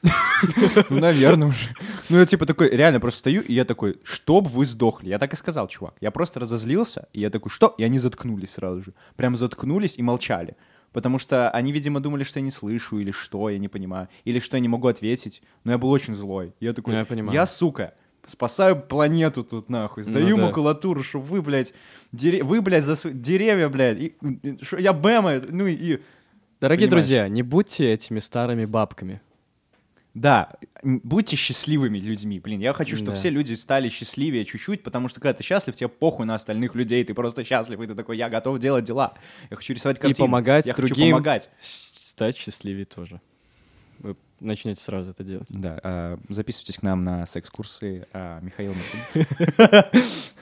[0.89, 1.67] Ну, наверное уже.
[2.09, 5.09] Ну, я типа такой, реально просто стою, и я такой, чтоб вы сдохли.
[5.09, 5.93] Я так и сказал, чувак.
[6.01, 7.75] Я просто разозлился, и я такой, что?
[7.77, 8.93] И они заткнулись сразу же.
[9.15, 10.55] Прям заткнулись и молчали.
[10.91, 14.09] Потому что они, видимо, думали, что я не слышу, или что, я не понимаю.
[14.25, 15.41] Или что я не могу ответить.
[15.63, 16.53] Но я был очень злой.
[16.59, 17.33] Я такой, Ну, я понимаю.
[17.33, 17.93] я, сука,
[18.25, 20.03] спасаю планету тут, нахуй.
[20.03, 20.47] Сдаю Ну да.
[20.47, 21.73] макулатуру, чтобы вы, блядь,
[22.11, 23.99] дере- вы, блядь, за деревья, блядь.
[23.99, 24.15] и-
[24.61, 25.99] шо- я Бэма, ну и...
[26.59, 27.05] Дорогие Понимаешь.
[27.07, 29.21] друзья, не будьте этими старыми бабками.
[30.14, 30.53] Да,
[30.84, 32.39] будьте счастливыми людьми.
[32.39, 33.18] Блин, я хочу, чтобы Да.
[33.18, 37.03] все люди стали счастливее чуть-чуть, потому что когда ты счастлив, тебе похуй на остальных людей,
[37.05, 39.14] ты просто счастлив, и ты такой, я готов делать дела.
[39.49, 40.28] Я хочу рисовать И картины.
[40.28, 41.49] помогать я хочу другим помогать.
[41.59, 43.22] с- стать счастливее тоже.
[43.99, 45.47] Вы начнете сразу это делать.
[45.49, 48.76] Да, а, записывайтесь к нам на секс-курсы а, Михаил.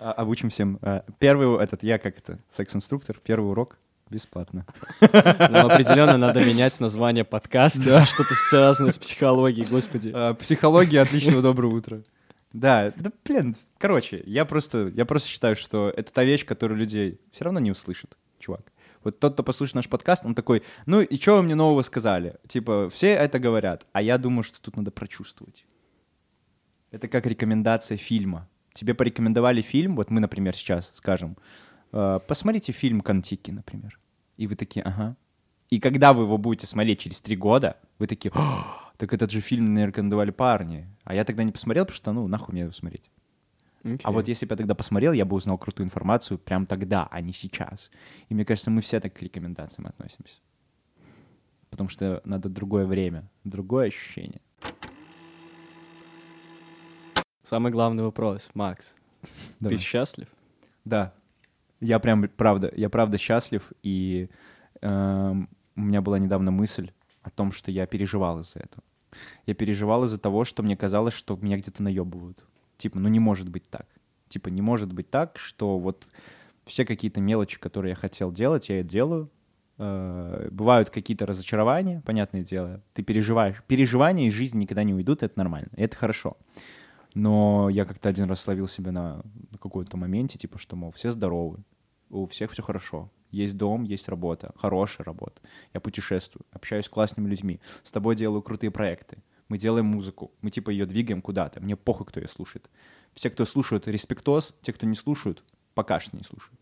[0.00, 0.78] А, Обучим всем.
[0.82, 3.78] А, Первый этот, я как это, секс-инструктор, первый урок
[4.10, 4.66] бесплатно.
[5.00, 8.02] Нам определенно надо менять название подкаста.
[8.04, 10.10] Что-то связанное с психологией, господи.
[10.14, 11.98] А, Психология отличного доброго утра.
[12.52, 17.20] Да, да, блин, короче, я просто, я просто считаю, что это та вещь, которую люди
[17.30, 18.72] все равно не услышат, чувак.
[19.04, 22.36] Вот тот, кто послушает наш подкаст, он такой, ну и что вы мне нового сказали?
[22.48, 25.66] Типа, все это говорят, а я думаю, что тут надо прочувствовать.
[26.90, 28.48] Это как рекомендация фильма.
[28.72, 31.36] Тебе порекомендовали фильм, вот мы, например, сейчас скажем,
[31.90, 33.98] посмотрите фильм «Контики», например.
[34.36, 35.16] И вы такие, ага.
[35.70, 38.64] И когда вы его будете смотреть через три года, вы такие, «О,
[38.96, 40.88] так этот же фильм мне рекомендовали парни.
[41.04, 43.10] А я тогда не посмотрел, потому что, ну, нахуй мне его смотреть.
[43.84, 44.12] А Окей.
[44.12, 47.32] вот если бы я тогда посмотрел, я бы узнал крутую информацию прям тогда, а не
[47.32, 47.90] сейчас.
[48.28, 50.40] И мне кажется, мы все так к рекомендациям относимся.
[51.70, 54.40] Потому что надо другое время, другое ощущение.
[57.44, 58.94] Самый главный вопрос, Макс.
[59.60, 59.76] Давай.
[59.76, 60.28] Ты счастлив?
[60.84, 61.14] Да.
[61.80, 64.30] Я прям, правда, я правда счастлив, и
[64.80, 66.90] эм, у меня была недавно мысль
[67.22, 68.82] о том, что я переживал из-за этого.
[69.46, 72.44] Я переживал из-за того, что мне казалось, что меня где-то наебывают.
[72.76, 73.86] Типа, ну не может быть так.
[74.28, 76.06] Типа, не может быть так, что вот
[76.64, 79.30] все какие-то мелочи, которые я хотел делать, я и делаю.
[79.78, 82.82] Э, Бывают какие-то разочарования, понятное дело.
[82.92, 83.62] Ты переживаешь.
[83.66, 85.68] Переживания из жизни никогда не уйдут, это нормально.
[85.76, 86.36] Это хорошо.
[87.14, 91.10] Но я как-то один раз словил себя на, на каком-то моменте, типа, что, мол, все
[91.10, 91.58] здоровы,
[92.10, 93.10] у всех все хорошо.
[93.30, 95.40] Есть дом, есть работа, хорошая работа.
[95.74, 99.22] Я путешествую, общаюсь с классными людьми, с тобой делаю крутые проекты.
[99.48, 101.60] Мы делаем музыку, мы типа ее двигаем куда-то.
[101.60, 102.70] Мне похуй, кто ее слушает.
[103.14, 104.54] Все, кто слушают, респектос.
[104.60, 105.42] Те, кто не слушают,
[105.74, 106.60] пока что не слушают.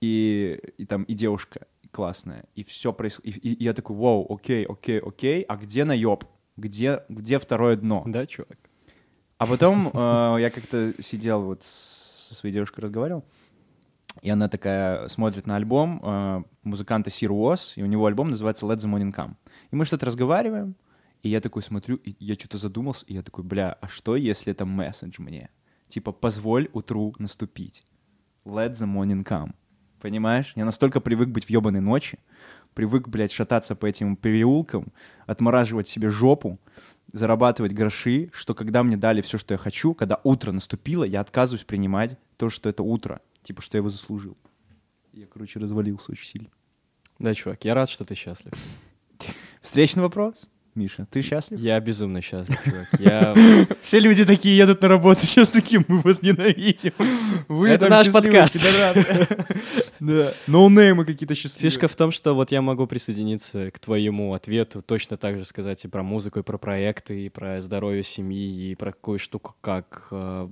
[0.00, 3.44] И, и там и девушка классная, и все происходит.
[3.44, 6.24] И, и я такой, вау, окей, окей, окей, а где наеб?
[6.56, 8.04] Где, где второе дно?
[8.06, 8.65] Да, чувак?
[9.38, 13.24] А потом э, я как-то сидел вот со своей девушкой разговаривал,
[14.22, 18.66] и она такая смотрит на альбом э, музыканта Сир Уос, и у него альбом называется
[18.66, 19.34] Let the Morning Come.
[19.70, 20.74] И мы что-то разговариваем,
[21.22, 24.52] и я такой смотрю, и я что-то задумался, и я такой, бля, а что, если
[24.52, 25.50] это месседж мне?
[25.86, 27.84] Типа, позволь утру наступить.
[28.44, 29.54] Let the morning come.
[30.00, 30.52] Понимаешь?
[30.56, 32.18] Я настолько привык быть в ебаной ночи,
[32.76, 34.92] привык, блядь, шататься по этим переулкам,
[35.26, 36.60] отмораживать себе жопу,
[37.10, 41.64] зарабатывать гроши, что когда мне дали все, что я хочу, когда утро наступило, я отказываюсь
[41.64, 43.22] принимать то, что это утро.
[43.42, 44.36] Типа, что я его заслужил.
[45.12, 46.50] Я, короче, развалился очень сильно.
[47.18, 48.52] Да, чувак, я рад, что ты счастлив.
[49.62, 50.50] Встречный вопрос.
[50.76, 51.58] Миша, ты счастлив?
[51.58, 52.88] Я безумно счастлив, чувак.
[53.00, 53.34] Я...
[53.80, 56.92] Все люди такие едут на работу сейчас таким, мы вас ненавидим.
[57.48, 58.58] Вы Это наш подкаст.
[59.98, 60.34] Да.
[60.46, 61.70] Ноунеймы какие-то счастливые.
[61.70, 65.82] Фишка в том, что вот я могу присоединиться к твоему ответу, точно так же сказать
[65.86, 70.08] и про музыку, и про проекты, и про здоровье семьи, и про такую штуку, как
[70.10, 70.48] э,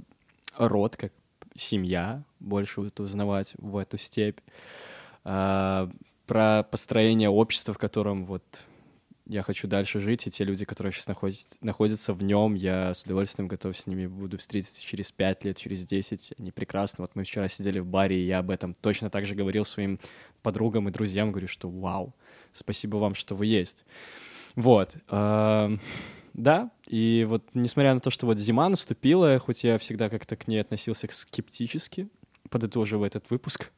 [0.56, 1.12] род, как
[1.54, 4.38] семья, больше вот узнавать в эту степь.
[5.24, 5.90] А,
[6.26, 8.44] про построение общества, в котором вот
[9.26, 13.02] я хочу дальше жить, и те люди, которые сейчас находят- находятся в нем, я с
[13.02, 16.34] удовольствием готов с ними буду встретиться через пять лет, через 10.
[16.38, 17.02] Они прекрасны.
[17.02, 19.98] Вот мы вчера сидели в баре, и я об этом точно так же говорил своим
[20.42, 22.14] подругам и друзьям, говорю, что вау,
[22.52, 23.84] спасибо вам, что вы есть.
[24.56, 24.96] Вот.
[25.08, 25.80] эм,
[26.34, 30.48] Да, и вот несмотря на то, что вот зима наступила, хоть я всегда как-то к
[30.48, 32.08] ней относился скептически,
[32.50, 33.70] подытоживая этот выпуск,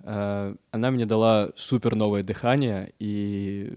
[0.00, 3.72] э, она мне дала супер новое дыхание, и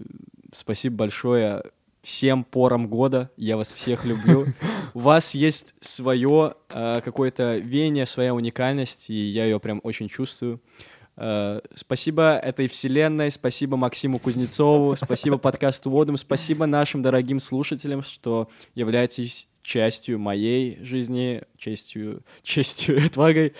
[0.52, 1.62] спасибо большое
[2.02, 4.44] всем порам года, я вас всех люблю.
[4.94, 10.60] У вас есть свое э, какое-то веяние, своя уникальность, и я ее прям очень чувствую.
[11.16, 18.50] Э, Спасибо этой вселенной, спасибо Максиму Кузнецову, спасибо подкасту Водом, спасибо нашим дорогим слушателям, что
[18.74, 23.54] являетесь частью моей жизни, частью, частью отвагой,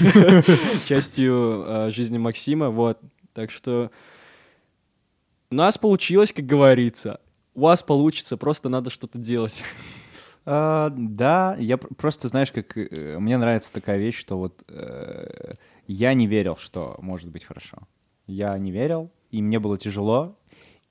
[0.88, 2.98] частью э, жизни Максима, вот.
[3.32, 3.90] Так что
[5.54, 7.20] у нас получилось, как говорится.
[7.54, 9.62] У вас получится, просто надо что-то делать.
[10.46, 15.54] А, да, я пр- просто, знаешь, как э, мне нравится такая вещь, что вот э,
[15.86, 17.78] я не верил, что может быть хорошо.
[18.26, 20.38] Я не верил, и мне было тяжело,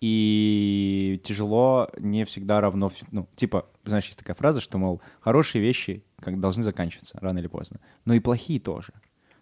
[0.01, 6.03] и тяжело не всегда равно, ну, типа, знаешь, есть такая фраза, что, мол, хорошие вещи
[6.19, 8.93] как должны заканчиваться рано или поздно, но и плохие тоже.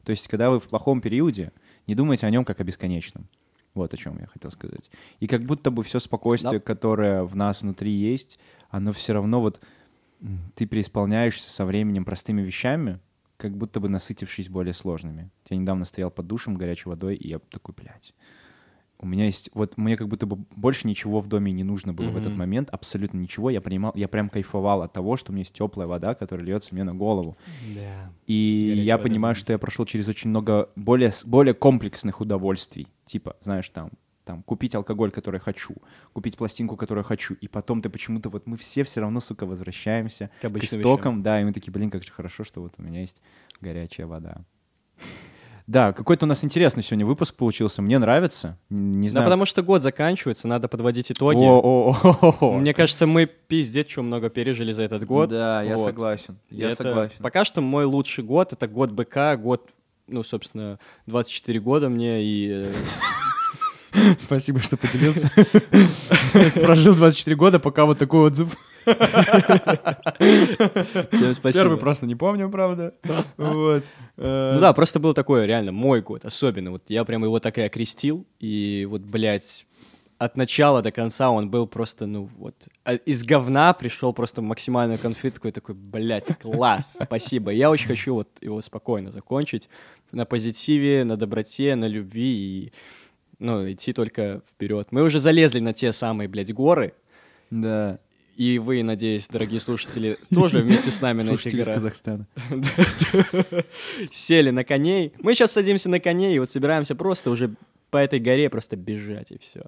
[0.04, 1.54] То есть, когда вы в плохом периоде,
[1.88, 3.30] не думайте о нем как о бесконечном.
[3.74, 4.90] Вот о чем я хотел сказать.
[5.20, 6.66] И как будто бы все спокойствие, Да.
[6.66, 9.62] которое в нас внутри есть, оно все равно вот
[10.56, 13.00] ты преисполняешься со временем простыми вещами,
[13.38, 15.32] как будто бы насытившись более сложными.
[15.50, 18.14] Я недавно стоял под душем горячей водой, и я такой, блядь,
[19.02, 22.10] у меня есть, вот мне как будто бы больше ничего в доме не нужно было
[22.10, 23.50] в этот момент, абсолютно ничего.
[23.50, 26.74] Я принимал, я прям кайфовал от того, что у меня есть теплая вода, которая льется
[26.74, 27.38] мне на голову.
[27.76, 28.12] Да.
[28.28, 28.34] И
[28.86, 32.88] я вода понимаю, что я прошел через очень много более, более комплексных удовольствий.
[33.06, 33.92] Типа, знаешь, там,
[34.24, 35.76] там, купить алкоголь, который я хочу,
[36.14, 37.34] купить пластинку, которую я хочу.
[37.36, 41.42] И потом ты почему-то, вот мы все все равно, сука, возвращаемся К к истокам, да,
[41.42, 43.22] и мы такие, блин, как же хорошо, что вот у меня есть
[43.60, 44.46] горячая вода.
[45.72, 48.58] Да, какой-то у нас интересный сегодня выпуск получился, мне нравится.
[48.70, 49.26] Не Да знаю.
[49.26, 51.38] потому что год заканчивается, надо подводить итоги.
[51.38, 52.58] О-о-о-о-о.
[52.58, 55.30] Мне кажется, мы пиздец, что много пережили за этот год.
[55.30, 55.86] Да, я Вот.
[55.86, 56.38] согласен.
[56.50, 57.16] Я это согласен.
[57.22, 59.70] Пока что мой лучший год— это год БК, год,
[60.08, 62.68] ну, собственно, 24 года мне, и...
[64.18, 65.30] Спасибо, что поделился.
[66.62, 68.56] Прожил 24 года, пока вот такой отзыв.
[71.12, 71.64] Всем спасибо.
[71.64, 72.94] Первый просто не помню, правда.
[73.38, 73.84] Вот.
[74.18, 76.72] Ну да, просто был такой реально мой год, особенно.
[76.72, 79.66] Вот я прям его так и окрестил, и вот, блядь,
[80.18, 85.00] от начала до конца он был просто, ну вот, а из говна пришел просто максимальный
[85.00, 87.52] конфликт такой, такой, блядь, класс, спасибо.
[87.52, 89.68] Я очень хочу вот его спокойно закончить
[90.12, 92.74] на позитиве, на доброте, на любви и,
[93.42, 94.88] ну, идти только вперед.
[94.92, 96.94] Мы уже залезли на те самые, блядь, горы,
[97.50, 98.00] Да.
[98.38, 102.28] и вы, надеюсь, дорогие слушатели, тоже вместе с нами на этих горах Казахстана.
[104.12, 105.14] сели на коней.
[105.20, 107.56] Мы сейчас садимся на коней и вот собираемся просто уже
[107.90, 109.64] по этой горе просто бежать и все.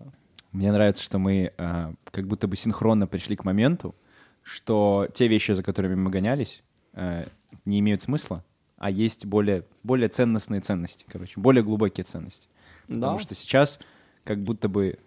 [0.51, 3.95] Мне нравится, что мы а, как будто бы синхронно пришли к моменту,
[4.43, 6.61] что те вещи, за которыми мы гонялись,
[6.93, 7.23] э,
[7.65, 8.45] не имеют смысла,
[8.77, 12.47] а есть более, более ценностные ценности, короче, более глубокие ценности.
[12.93, 13.79] Потому что сейчас
[14.23, 14.97] как будто бы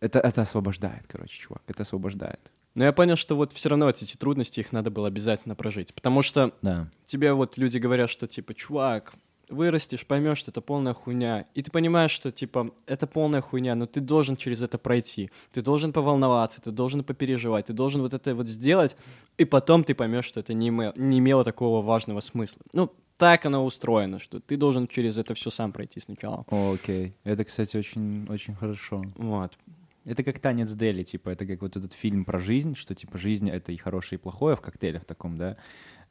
[0.00, 2.40] это, это освобождает, короче, чувак, это освобождает.
[2.74, 5.92] Но я понял, что вот все равно эти трудности, их надо было обязательно прожить.
[5.94, 6.88] Потому что Да.
[7.06, 9.12] тебе вот люди говорят, что типа, чувак,
[9.48, 11.46] вырастешь, поймешь, что это полная хуйня.
[11.54, 15.30] И ты понимаешь, что типа, это полная хуйня, но ты должен через это пройти.
[15.50, 18.96] Ты должен поволноваться, ты должен попереживать, ты должен вот это вот сделать,
[19.38, 22.62] и потом ты поймешь, что это не, име- не имело такого важного смысла.
[22.72, 26.46] Ну, так оно устроено, что ты должен через это все сам пройти сначала.
[26.48, 27.14] О, Окей.
[27.22, 29.02] Это, кстати, очень, очень хорошо.
[29.16, 29.58] Вот.
[30.06, 33.50] Это как танец Дели, типа, это как вот этот фильм про жизнь, что, типа, жизнь—
[33.50, 35.58] это и хорошее, и плохое в коктейле в таком, да.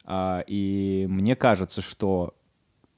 [0.04, 2.36] А, и мне кажется, что...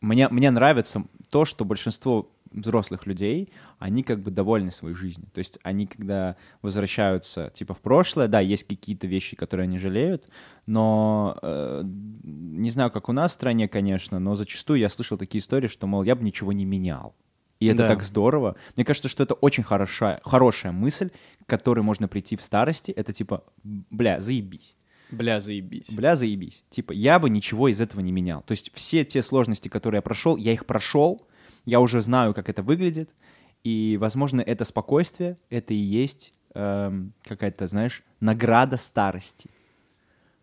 [0.03, 5.29] Мне, мне нравится то, что большинство взрослых людей, они как бы довольны своей жизнью.
[5.33, 10.29] То есть они, когда возвращаются, типа, в прошлое, да, есть какие-то вещи, которые они жалеют,
[10.67, 15.41] но э, не знаю, как у нас в стране, конечно, но зачастую я слышал такие
[15.41, 17.15] истории, что, мол, я бы ничего не менял.
[17.61, 17.89] И это Да.
[17.89, 18.57] так здорово.
[18.77, 21.11] Мне кажется, что это очень хорошая, хорошая мысль,
[21.47, 22.91] к которой можно прийти в старости.
[22.91, 24.77] Это типа, бля, заебись.
[25.13, 25.91] Бля, заебись.
[25.91, 26.65] Бля, заебись.
[26.71, 28.43] Типа, я бы ничего из этого не менял.
[28.43, 31.27] То есть все те сложности, которые я прошел, я их прошел,
[31.67, 33.15] я уже знаю, как это выглядит,
[33.63, 39.51] и, возможно, это спокойствие, это и есть эм, какая-то, знаешь, награда старости.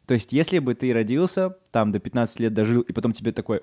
[0.05, 3.61] То есть, если бы ты родился, там, до 15 лет дожил, и потом тебе такой,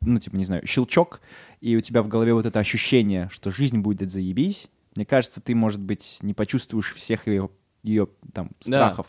[0.00, 1.20] ну, типа, не знаю, щелчок,
[1.60, 5.54] и у тебя в голове вот это ощущение, что жизнь будет заебись, мне кажется, ты,
[5.54, 7.50] может быть, не почувствуешь всех ее,
[7.82, 8.90] ее там, Да.
[8.90, 9.06] страхов.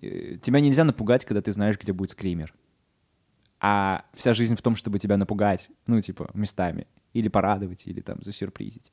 [0.00, 2.54] Э, Тебя нельзя напугать, когда ты знаешь, где будет скример.
[3.60, 6.86] А вся жизнь в том, чтобы тебя напугать, ну, типа, местами.
[7.14, 8.90] Или порадовать, или там засюрпризить.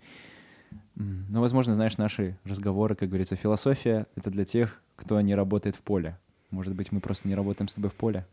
[0.96, 5.82] Ну, возможно, знаешь, наши разговоры, как говорится, философия— это для тех, кто не работает в
[5.82, 6.18] поле.
[6.52, 8.26] Может быть, мы просто не работаем с тобой в поле.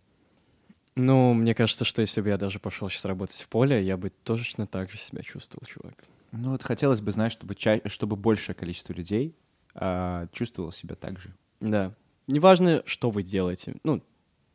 [0.95, 4.11] Ну, мне кажется, что если бы я даже пошел сейчас работать в поле, я бы
[4.11, 5.95] точно так же себя чувствовал, чувак.
[6.33, 9.35] Ну, вот хотелось бы, знаешь, чтобы, ча- чтобы большее количество людей
[9.75, 11.95] а, чувствовало себя так же Да.
[12.27, 13.77] Неважно, что вы делаете.
[13.83, 14.03] Ну,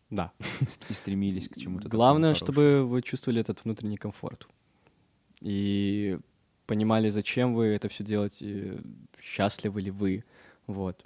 [0.09, 0.31] да.
[0.89, 1.89] и стремились к чему-то.
[1.89, 4.47] Главное, чтобы вы чувствовали этот внутренний комфорт.
[5.41, 6.17] И
[6.65, 8.81] понимали, зачем вы это все делаете,
[9.19, 10.23] счастливы ли вы.
[10.67, 11.05] Вот.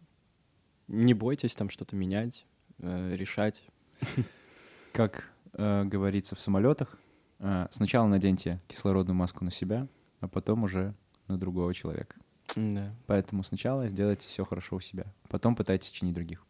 [0.88, 2.45] Не бойтесь там что-то менять,
[2.80, 3.64] э, решать.
[4.93, 6.97] Как э, говорится в самолетах,
[7.39, 9.88] э, сначала наденьте кислородную маску на себя,
[10.20, 10.93] а потом уже
[11.28, 12.16] на другого человека.
[12.55, 12.93] Да.
[13.07, 16.45] Поэтому сначала сделайте все хорошо у себя, потом пытайтесь чинить других.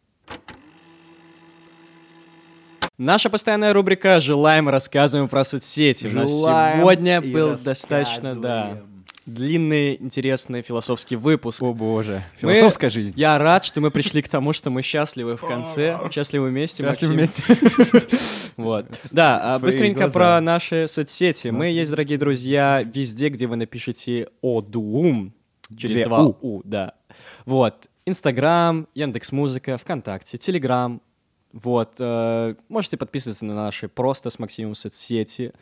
[2.98, 6.06] Наша постоянная рубрика «Желаем, рассказываем про соцсети».
[6.06, 8.82] У нас Желаем сегодня был достаточно, да,
[9.24, 11.62] длинный, интересный философский выпуск.
[11.62, 13.14] О боже, Мы- философская жизнь.
[13.18, 17.14] Я рад, что мы пришли к тому, что мы счастливы в конце, счастливы вместе, Счастливы
[17.14, 17.44] Максим.
[17.46, 18.16] вместе.
[18.56, 18.84] Вот.
[19.12, 20.12] Да, а, Твои быстренько глаза.
[20.12, 21.48] про наши соцсети.
[21.48, 25.32] Мы есть, дорогие друзья, везде, где вы напишите «Одуум»
[25.76, 26.36] через Две два «у».
[26.40, 26.94] «у», да.
[27.44, 27.88] Вот.
[28.06, 31.00] Инстаграм, Яндекс.Музыка, ВКонтакте, Телеграм.
[31.52, 31.94] Вот.
[31.98, 35.52] э, Можете подписываться на наши просто с Максимом соцсети.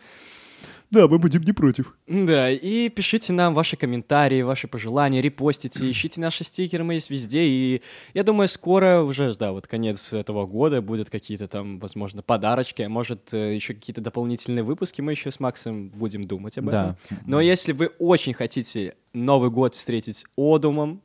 [0.91, 1.97] Да, мы будем не против.
[2.07, 7.43] Да, и пишите нам ваши комментарии, ваши пожелания, репостите, ищите наши стикеры, мы есть везде,
[7.43, 7.83] и
[8.15, 12.89] я думаю, скоро уже, да, вот конец этого года будут какие-то там, возможно, подарочки, а
[12.89, 16.97] может, э, еще какие-то дополнительные выпуски, мы еще с Максом будем думать об Да.
[17.05, 17.19] этом.
[17.27, 21.03] Но если вы очень хотите Новый год встретить Одумом,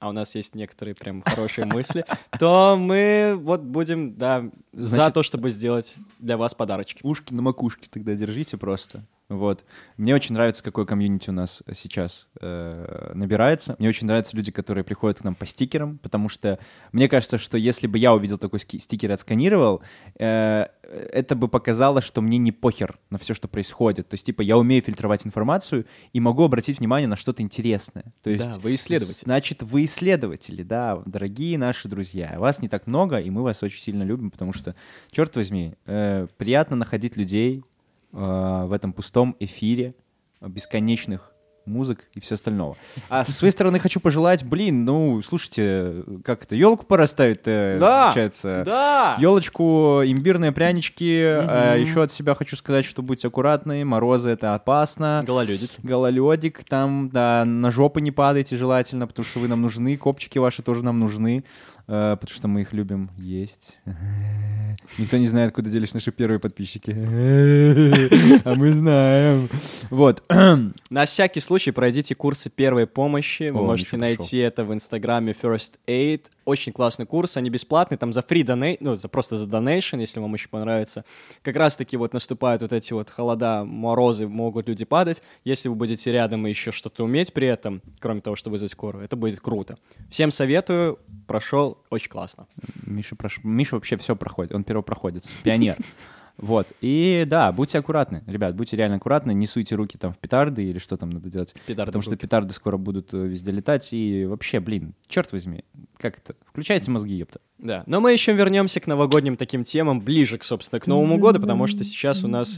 [0.00, 2.04] а у нас есть некоторые прям хорошие мысли,
[2.38, 7.00] то мы вот будем, да, за Значит- то, чтобы сделать для вас подарочки.
[7.02, 9.04] Ушки на макушке тогда держите просто.
[9.28, 9.64] Вот.
[9.98, 13.76] Мне очень нравится, какой комьюнити у нас сейчас э, набирается.
[13.78, 16.58] Мне очень нравятся люди, которые приходят к нам по стикерам, потому что
[16.92, 19.82] мне кажется, что если бы я увидел такой стикер и отсканировал,
[20.18, 24.08] э, это бы показало, что мне не похер на все, что происходит.
[24.08, 28.14] То есть, типа, я умею фильтровать информацию и могу обратить внимание на что-то интересное.
[28.22, 29.24] То есть, Да, вы исследователь.
[29.24, 32.34] Значит, вы исследователи, да, дорогие наши друзья.
[32.38, 34.74] Вас не так много, и мы вас очень сильно любим, потому что,
[35.10, 37.77] черт возьми, э, приятно находить людей э,
[38.12, 39.94] в этом пустом эфире
[40.40, 41.32] э, бесконечных
[41.68, 42.76] музык и все остального.
[43.08, 48.06] А с своей стороны хочу пожелать, блин, ну, слушайте, как это, елку пора ставить, Да,
[48.06, 48.62] получается.
[48.64, 49.16] Да!
[49.20, 51.22] Елочку, имбирные прянички.
[51.22, 55.22] А еще от себя хочу сказать, что будьте аккуратны, морозы это опасно.
[55.26, 55.78] Гололедить.
[55.82, 60.62] Гололедик, там, да, на жопы не падайте желательно, потому что вы нам нужны, копчики ваши
[60.62, 63.78] тоже нам нужны, э, потому что мы их любим есть.
[64.98, 66.90] Никто не знает, куда делись наши первые подписчики.
[68.44, 69.48] А мы знаем.
[69.90, 70.22] Вот.
[70.90, 73.50] На всякий случай пройдите курсы первой помощи.
[73.50, 76.26] Вы можете найти это в инстаграме First Aid.
[76.48, 80.18] Очень классный курс, они бесплатные, там за free donate, ну, за, просто за donation, если
[80.18, 81.04] вам очень понравится.
[81.42, 85.22] Как раз-таки вот наступают вот эти вот холода, морозы, могут люди падать.
[85.44, 89.04] Если вы будете рядом и еще что-то уметь при этом, кроме того, что вызвать скорую,
[89.04, 89.76] это будет круто.
[90.08, 92.46] Всем советую, прошел очень классно.
[92.86, 95.76] Миша, прош- Миша вообще все проходит, он первопроходец, пионер.
[96.38, 96.72] Вот.
[96.80, 100.78] И да, будьте аккуратны, ребят, будьте реально аккуратны, не суйте руки там в петарды или
[100.78, 101.52] что там надо делать.
[101.66, 103.92] Педарды потому что петарды скоро будут э, везде летать.
[103.92, 105.64] И вообще, блин, черт возьми,
[105.98, 106.36] как это?
[106.46, 107.40] Включайте мозги, ёпта.
[107.58, 111.40] Да, но мы еще вернемся к новогодним таким темам ближе, к, собственно, к Новому году,
[111.40, 112.56] потому что сейчас у нас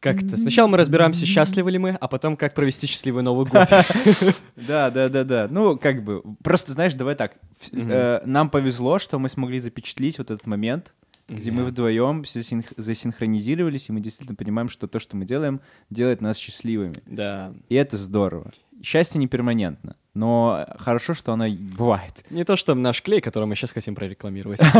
[0.00, 0.36] как-то...
[0.36, 3.68] Сначала мы разбираемся, счастливы ли мы, а потом как провести счастливый Новый год.
[4.56, 5.48] Да, да, да, да.
[5.50, 7.36] Ну, как бы, просто, знаешь, давай так.
[7.72, 10.92] Э, Нам повезло, что мы смогли запечатлить вот этот момент,
[11.28, 11.68] где мы Да.
[11.68, 15.60] вдвоем засинх- засинхронизировались, и мы действительно понимаем, что то, что мы делаем,
[15.90, 16.96] делает нас счастливыми.
[17.06, 18.52] Да, И это здорово.
[18.82, 19.96] Счастье не перманентно.
[20.14, 22.24] Но хорошо, что она бывает.
[22.30, 24.60] Не то, что наш клей, который мы сейчас хотим прорекламировать.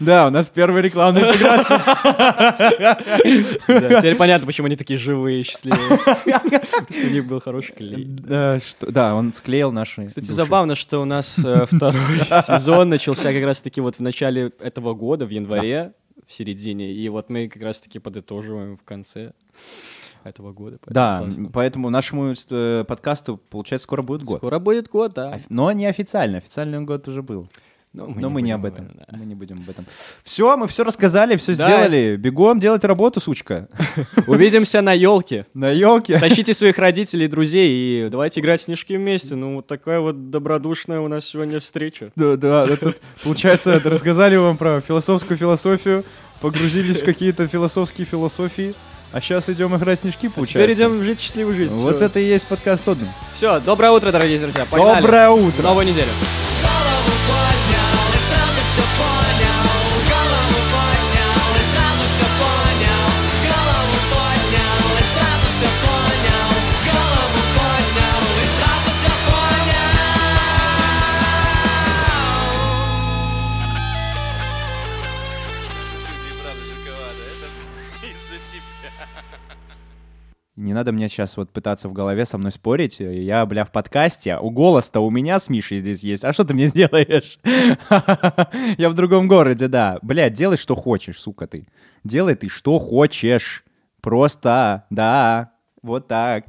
[0.00, 1.78] Да, у нас первая рекламная интеграция.
[3.98, 5.98] Теперь понятно, почему они такие живые и счастливые.
[5.98, 8.04] Что у них был хороший клей.
[8.04, 13.80] Да, он склеил наши Кстати, забавно, что у нас э, второй сезон начался как раз-таки
[13.80, 15.92] вот в начале этого года, в январе,
[16.26, 19.32] в середине, и вот мы как раз-таки подытоживаем в конце
[20.28, 20.78] этого года.
[20.80, 21.50] поэтому Да, классно.
[21.52, 24.38] поэтому нашему э, подкасту, получается, скоро будет год.
[24.38, 25.38] Скоро будет год, да.
[25.48, 27.48] Но не официально, официальный год уже был.
[27.94, 28.90] Но Но мы не об этом.
[28.94, 29.06] да.
[29.16, 29.86] Мы не будем об этом.
[30.22, 31.64] Все, мы все рассказали, все Да.
[31.64, 32.16] сделали.
[32.16, 33.66] Бегом делать работу, сучка.
[34.26, 35.46] Увидимся на елке.
[35.54, 36.18] На елке.
[36.20, 37.70] Тащите своих родителей и друзей
[38.06, 39.36] и давайте играть в снежки вместе.
[39.36, 42.12] Ну, вот такая вот добродушная у нас сегодня встреча.
[42.14, 46.04] Да, да, это, получается, рассказали вам про философскую философию,
[46.42, 48.74] погрузились в какие-то философские философии,
[49.12, 50.52] а сейчас идем играть снежки, получается.
[50.52, 51.74] Теперь идем жить счастливую жизнь.
[51.74, 53.08] Вот это и есть подкаст Тодден.
[53.34, 54.66] Все, доброе утро, дорогие друзья.
[54.70, 55.00] Погнали.
[55.00, 55.62] Доброе утро!
[55.62, 56.10] Новую неделю.
[56.62, 57.16] Голову
[58.28, 59.07] сразу все
[80.58, 82.96] Не надо мне сейчас вот пытаться в голове со мной спорить.
[82.98, 84.36] Я, бля, в подкасте.
[84.38, 86.24] У голос-то у меня с Мишей здесь есть.
[86.24, 87.38] А что ты мне сделаешь?
[88.76, 90.00] Я в другом городе, да.
[90.02, 91.68] Бля, делай, что хочешь, сука ты.
[92.02, 93.64] Делай ты, что хочешь.
[94.00, 95.52] Просто, да.
[95.80, 96.46] Вот так.